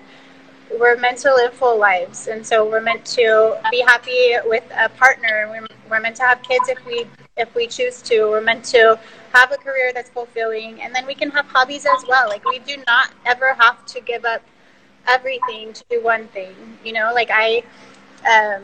we're 0.71 0.97
meant 0.97 1.19
to 1.19 1.33
live 1.33 1.53
full 1.53 1.77
lives, 1.77 2.27
and 2.27 2.45
so 2.45 2.67
we're 2.69 2.81
meant 2.81 3.05
to 3.05 3.59
be 3.71 3.81
happy 3.81 4.35
with 4.45 4.63
a 4.75 4.89
partner. 4.89 5.47
We're, 5.49 5.67
we're 5.89 5.99
meant 5.99 6.15
to 6.17 6.23
have 6.23 6.41
kids 6.43 6.69
if 6.69 6.83
we 6.85 7.05
if 7.37 7.53
we 7.55 7.67
choose 7.67 8.01
to. 8.03 8.25
We're 8.25 8.41
meant 8.41 8.65
to 8.65 8.99
have 9.33 9.51
a 9.51 9.57
career 9.57 9.91
that's 9.93 10.09
fulfilling, 10.09 10.81
and 10.81 10.93
then 10.93 11.05
we 11.05 11.13
can 11.13 11.29
have 11.31 11.45
hobbies 11.45 11.85
as 11.85 12.05
well. 12.07 12.27
Like 12.27 12.45
we 12.45 12.59
do 12.59 12.77
not 12.87 13.11
ever 13.25 13.53
have 13.53 13.85
to 13.87 14.01
give 14.01 14.25
up 14.25 14.41
everything 15.07 15.73
to 15.73 15.83
do 15.89 16.03
one 16.03 16.27
thing. 16.29 16.55
You 16.83 16.93
know, 16.93 17.11
like 17.13 17.29
I. 17.31 17.63
Um, 18.25 18.63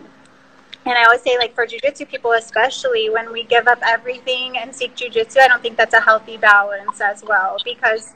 and 0.84 0.98
I 0.98 1.04
always 1.04 1.22
say, 1.22 1.38
like 1.38 1.54
for 1.54 1.68
jujitsu 1.68 2.10
people, 2.10 2.32
especially 2.32 3.12
when 3.12 3.32
we 3.32 3.44
give 3.44 3.68
up 3.68 3.78
everything 3.86 4.58
and 4.58 4.74
seek 4.76 4.96
jujitsu, 4.96 5.40
I 5.40 5.48
don't 5.48 5.62
think 5.62 5.78
that's 5.78 5.94
a 5.94 6.02
healthy 6.02 6.38
balance 6.38 7.00
as 7.00 7.24
well 7.24 7.58
because 7.64 8.14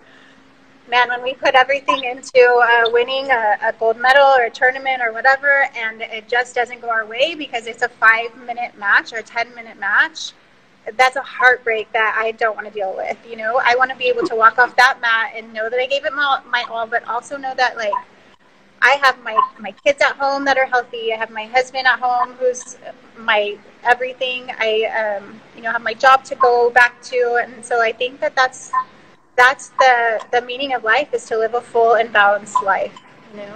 man, 0.89 1.09
when 1.09 1.23
we 1.23 1.33
put 1.33 1.55
everything 1.55 2.03
into 2.03 2.39
uh, 2.39 2.89
winning 2.91 3.29
a, 3.31 3.57
a, 3.63 3.73
gold 3.79 3.97
medal 3.97 4.23
or 4.37 4.45
a 4.45 4.49
tournament 4.49 5.01
or 5.01 5.11
whatever, 5.11 5.67
and 5.75 6.01
it 6.01 6.27
just 6.27 6.53
doesn't 6.53 6.81
go 6.81 6.89
our 6.89 7.05
way 7.05 7.35
because 7.35 7.67
it's 7.67 7.81
a 7.81 7.89
five 7.89 8.35
minute 8.45 8.77
match 8.77 9.11
or 9.13 9.17
a 9.17 9.23
10 9.23 9.53
minute 9.55 9.79
match, 9.79 10.33
that's 10.97 11.15
a 11.15 11.21
heartbreak 11.21 11.91
that 11.93 12.15
I 12.19 12.31
don't 12.33 12.55
want 12.55 12.67
to 12.67 12.73
deal 12.73 12.95
with. 12.95 13.17
You 13.27 13.37
know, 13.37 13.59
I 13.63 13.75
want 13.75 13.89
to 13.91 13.97
be 13.97 14.05
able 14.05 14.27
to 14.27 14.35
walk 14.35 14.59
off 14.59 14.75
that 14.75 14.99
mat 15.01 15.33
and 15.35 15.51
know 15.53 15.69
that 15.69 15.79
I 15.79 15.87
gave 15.87 16.05
it 16.05 16.13
my, 16.13 16.41
my 16.49 16.63
all, 16.69 16.85
but 16.85 17.07
also 17.07 17.37
know 17.37 17.53
that, 17.55 17.75
like, 17.75 17.93
I 18.81 18.99
have 19.01 19.21
my, 19.23 19.39
my 19.59 19.71
kids 19.71 20.01
at 20.01 20.15
home 20.17 20.45
that 20.45 20.57
are 20.57 20.65
healthy. 20.65 21.11
I 21.11 21.17
have 21.17 21.31
my 21.31 21.45
husband 21.45 21.87
at 21.87 21.99
home 21.99 22.33
who's 22.33 22.77
my 23.17 23.57
everything. 23.83 24.51
I, 24.59 25.17
um, 25.17 25.41
you 25.55 25.63
know, 25.63 25.71
have 25.71 25.81
my 25.81 25.95
job 25.95 26.23
to 26.25 26.35
go 26.35 26.69
back 26.69 27.01
to. 27.03 27.41
And 27.41 27.65
so 27.65 27.81
I 27.81 27.91
think 27.91 28.19
that 28.19 28.35
that's 28.35 28.71
that's 29.35 29.69
the 29.79 30.21
the 30.31 30.41
meaning 30.41 30.73
of 30.73 30.83
life 30.83 31.13
is 31.13 31.25
to 31.25 31.37
live 31.37 31.53
a 31.53 31.61
full 31.61 31.95
and 31.95 32.11
balanced 32.11 32.61
life 32.63 32.97
you 33.31 33.37
know 33.39 33.53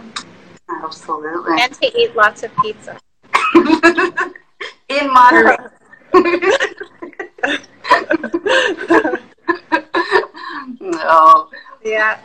absolutely 0.84 1.62
and 1.62 1.74
to 1.74 2.00
eat 2.00 2.16
lots 2.16 2.44
of 2.44 2.56
pizza 2.58 2.98
in 4.90 5.12
moderation 5.12 5.70
no 10.80 11.50
Yeah. 11.84 12.20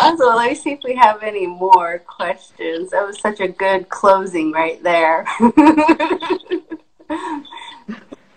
also 0.00 0.34
Let 0.34 0.48
me 0.48 0.54
see 0.54 0.72
if 0.72 0.80
we 0.84 0.94
have 0.94 1.22
any 1.22 1.46
more 1.46 1.98
questions. 2.00 2.90
That 2.90 3.06
was 3.06 3.20
such 3.20 3.40
a 3.40 3.48
good 3.48 3.88
closing 3.88 4.52
right 4.52 4.82
there. 4.82 5.26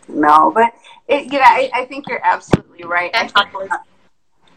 no, 0.08 0.51
but 0.53 0.73
it, 1.08 1.32
you 1.32 1.39
know, 1.39 1.45
I, 1.45 1.69
I, 1.73 1.86
think 1.86 2.08
you're 2.08 2.23
absolutely 2.23 2.84
right. 2.84 3.10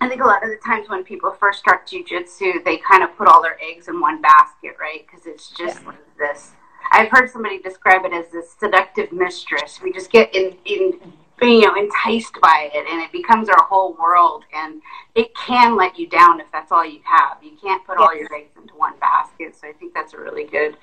I 0.02 0.08
think, 0.08 0.20
a 0.20 0.26
lot 0.26 0.42
of 0.42 0.50
the 0.50 0.56
times 0.56 0.88
when 0.88 1.04
people 1.04 1.30
first 1.30 1.60
start 1.60 1.86
jujitsu, 1.86 2.64
they 2.64 2.78
kind 2.78 3.04
of 3.04 3.16
put 3.16 3.28
all 3.28 3.40
their 3.40 3.56
eggs 3.62 3.86
in 3.86 4.00
one 4.00 4.20
basket, 4.20 4.76
right? 4.80 5.06
Because 5.06 5.26
it's 5.26 5.50
just 5.50 5.80
yeah. 5.80 5.88
like 5.90 6.16
this. 6.18 6.50
I've 6.90 7.08
heard 7.08 7.30
somebody 7.30 7.60
describe 7.60 8.04
it 8.04 8.12
as 8.12 8.28
this 8.32 8.56
seductive 8.58 9.12
mistress. 9.12 9.80
We 9.80 9.92
just 9.92 10.10
get 10.10 10.34
in, 10.34 10.56
in 10.64 10.98
you 11.40 11.60
know 11.60 11.76
enticed 11.76 12.36
by 12.40 12.70
it 12.72 12.86
and 12.88 13.00
it 13.00 13.10
becomes 13.12 13.48
our 13.48 13.62
whole 13.64 13.94
world 13.94 14.44
and 14.54 14.80
it 15.14 15.34
can 15.34 15.76
let 15.76 15.98
you 15.98 16.08
down 16.08 16.40
if 16.40 16.46
that's 16.52 16.70
all 16.70 16.84
you 16.84 17.00
have 17.04 17.36
you 17.42 17.56
can't 17.60 17.84
put 17.84 17.96
yes. 17.98 18.08
all 18.08 18.16
your 18.16 18.32
eggs 18.32 18.52
into 18.56 18.72
one 18.74 18.96
basket 19.00 19.56
so 19.56 19.66
i 19.66 19.72
think 19.72 19.92
that's 19.92 20.14
a 20.14 20.18
really 20.18 20.44
good 20.44 20.76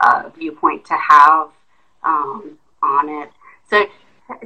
uh, 0.00 0.30
viewpoint 0.34 0.82
to 0.82 0.94
have 0.94 1.50
um, 2.04 2.56
on 2.82 3.08
it 3.10 3.28
so 3.68 3.84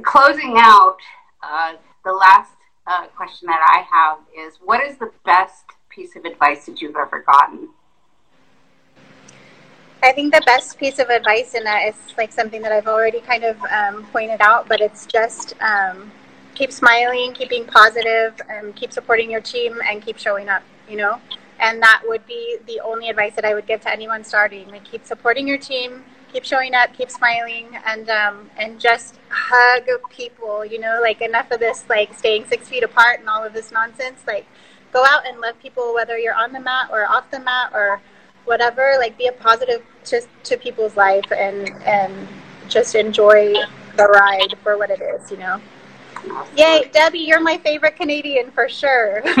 closing 0.01 0.55
out 0.57 0.97
uh, 1.43 1.75
the 2.03 2.11
last 2.11 2.51
uh, 2.87 3.07
question 3.15 3.47
that 3.47 3.61
i 3.67 3.83
have 3.95 4.19
is 4.37 4.59
what 4.63 4.83
is 4.83 4.97
the 4.97 5.11
best 5.25 5.63
piece 5.89 6.15
of 6.15 6.25
advice 6.25 6.65
that 6.65 6.81
you've 6.81 6.95
ever 6.95 7.23
gotten 7.25 7.69
I 10.03 10.11
think 10.11 10.33
the 10.33 10.41
best 10.45 10.77
piece 10.77 10.99
of 10.99 11.07
advice 11.07 11.53
in 11.53 11.63
that 11.63 11.87
is 11.87 11.95
like 12.17 12.33
something 12.33 12.61
that 12.61 12.73
I've 12.73 12.87
already 12.87 13.21
kind 13.21 13.45
of 13.45 13.57
um, 13.63 14.05
pointed 14.11 14.41
out, 14.41 14.67
but 14.67 14.81
it's 14.81 15.05
just 15.05 15.53
um, 15.61 16.11
keep 16.55 16.73
smiling, 16.73 17.33
keep 17.33 17.49
being 17.49 17.65
positive, 17.65 18.33
and 18.49 18.75
keep 18.75 18.91
supporting 18.91 19.31
your 19.31 19.39
team 19.39 19.79
and 19.89 20.01
keep 20.01 20.17
showing 20.17 20.49
up, 20.49 20.61
you 20.89 20.97
know? 20.97 21.21
And 21.59 21.81
that 21.81 22.01
would 22.05 22.25
be 22.27 22.57
the 22.67 22.81
only 22.81 23.07
advice 23.07 23.33
that 23.35 23.45
I 23.45 23.53
would 23.53 23.65
give 23.65 23.79
to 23.81 23.91
anyone 23.91 24.25
starting. 24.25 24.67
Like, 24.67 24.83
keep 24.83 25.05
supporting 25.05 25.47
your 25.47 25.57
team, 25.57 26.03
keep 26.33 26.43
showing 26.43 26.73
up, 26.73 26.93
keep 26.93 27.09
smiling, 27.09 27.69
and 27.85 28.09
um, 28.09 28.49
and 28.57 28.79
just 28.79 29.19
hug 29.29 29.87
people. 30.09 30.65
You 30.65 30.79
know, 30.79 30.99
like 31.01 31.21
enough 31.21 31.51
of 31.51 31.59
this 31.59 31.85
like 31.87 32.13
staying 32.13 32.45
six 32.47 32.67
feet 32.67 32.83
apart 32.83 33.19
and 33.19 33.29
all 33.29 33.45
of 33.45 33.53
this 33.53 33.71
nonsense. 33.71 34.19
Like, 34.27 34.45
go 34.91 35.05
out 35.05 35.25
and 35.25 35.39
love 35.39 35.57
people, 35.61 35.93
whether 35.93 36.17
you're 36.17 36.35
on 36.35 36.51
the 36.51 36.59
mat 36.59 36.89
or 36.91 37.07
off 37.07 37.31
the 37.31 37.39
mat 37.39 37.71
or 37.73 38.01
whatever 38.45 38.95
like 38.97 39.17
be 39.17 39.27
a 39.27 39.31
positive 39.31 39.81
to, 40.03 40.21
to 40.43 40.57
people's 40.57 40.97
life 40.97 41.31
and 41.31 41.69
and 41.83 42.27
just 42.67 42.95
enjoy 42.95 43.53
the 43.95 44.05
ride 44.05 44.53
for 44.61 44.77
what 44.77 44.89
it 44.89 45.01
is 45.01 45.31
you 45.31 45.37
know 45.37 45.61
yay 46.55 46.89
debbie 46.91 47.19
you're 47.19 47.41
my 47.41 47.57
favorite 47.59 47.95
canadian 47.95 48.51
for 48.51 48.67
sure 48.67 49.21
oh 49.25 49.37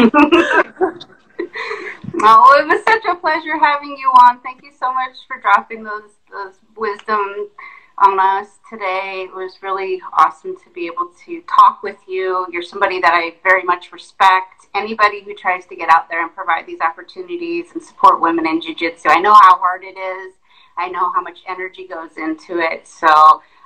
it 2.59 2.67
was 2.67 2.81
such 2.87 3.03
a 3.09 3.15
pleasure 3.15 3.57
having 3.59 3.97
you 3.97 4.09
on 4.21 4.39
thank 4.41 4.63
you 4.63 4.71
so 4.79 4.93
much 4.93 5.15
for 5.27 5.41
dropping 5.41 5.83
those 5.83 6.11
those 6.33 6.55
wisdom 6.75 7.49
on 7.97 8.19
us 8.19 8.59
today. 8.69 9.27
It 9.27 9.35
was 9.35 9.59
really 9.61 10.01
awesome 10.13 10.57
to 10.57 10.69
be 10.73 10.87
able 10.87 11.11
to 11.25 11.43
talk 11.43 11.83
with 11.83 11.97
you. 12.07 12.45
You're 12.51 12.63
somebody 12.63 12.99
that 12.99 13.13
I 13.13 13.35
very 13.43 13.63
much 13.63 13.91
respect. 13.91 14.67
Anybody 14.75 15.21
who 15.23 15.35
tries 15.35 15.65
to 15.67 15.75
get 15.75 15.89
out 15.89 16.09
there 16.09 16.23
and 16.23 16.33
provide 16.33 16.65
these 16.65 16.81
opportunities 16.81 17.67
and 17.73 17.81
support 17.81 18.19
women 18.19 18.47
in 18.47 18.59
jiu-jitsu. 18.61 19.09
I 19.09 19.19
know 19.19 19.33
how 19.33 19.59
hard 19.59 19.83
it 19.83 19.97
is. 19.97 20.33
I 20.75 20.89
know 20.89 21.11
how 21.13 21.21
much 21.21 21.39
energy 21.47 21.87
goes 21.87 22.17
into 22.17 22.57
it. 22.59 22.87
So 22.87 23.07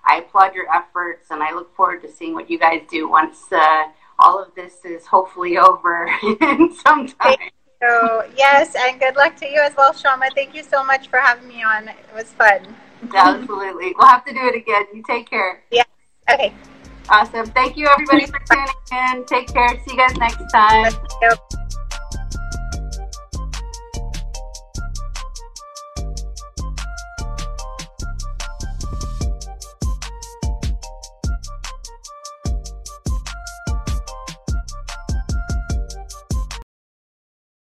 I 0.03 0.17
applaud 0.19 0.53
your 0.53 0.73
efforts 0.73 1.31
and 1.31 1.41
I 1.41 1.53
look 1.53 1.73
forward 1.75 2.01
to 2.01 2.11
seeing 2.11 2.33
what 2.33 2.49
you 2.49 2.59
guys 2.59 2.81
do 2.89 3.09
once 3.09 3.51
uh, 3.51 3.83
all 4.19 4.41
of 4.41 4.53
this 4.55 4.83
is 4.83 5.05
hopefully 5.05 5.57
over 5.57 6.09
in 6.41 6.73
some 6.73 7.07
time. 7.07 7.37
So 7.81 8.29
yes, 8.35 8.75
and 8.75 8.99
good 8.99 9.15
luck 9.15 9.35
to 9.37 9.47
you 9.47 9.61
as 9.61 9.75
well, 9.77 9.93
Shama. 9.93 10.29
Thank 10.33 10.55
you 10.55 10.63
so 10.63 10.83
much 10.83 11.09
for 11.09 11.19
having 11.19 11.47
me 11.47 11.63
on. 11.63 11.87
It 11.87 11.95
was 12.15 12.25
fun. 12.25 12.75
Absolutely. 13.13 13.93
We'll 13.97 14.07
have 14.07 14.25
to 14.25 14.33
do 14.33 14.47
it 14.47 14.55
again. 14.55 14.85
You 14.93 15.03
take 15.07 15.29
care. 15.29 15.63
Yeah. 15.71 15.83
Okay. 16.29 16.53
Awesome. 17.09 17.45
Thank 17.47 17.77
you, 17.77 17.87
everybody, 17.87 18.25
for 18.25 18.39
tuning 18.51 19.15
in. 19.15 19.25
Take 19.25 19.53
care. 19.53 19.69
See 19.85 19.91
you 19.91 19.97
guys 19.97 20.17
next 20.17 20.51
time. 20.51 21.66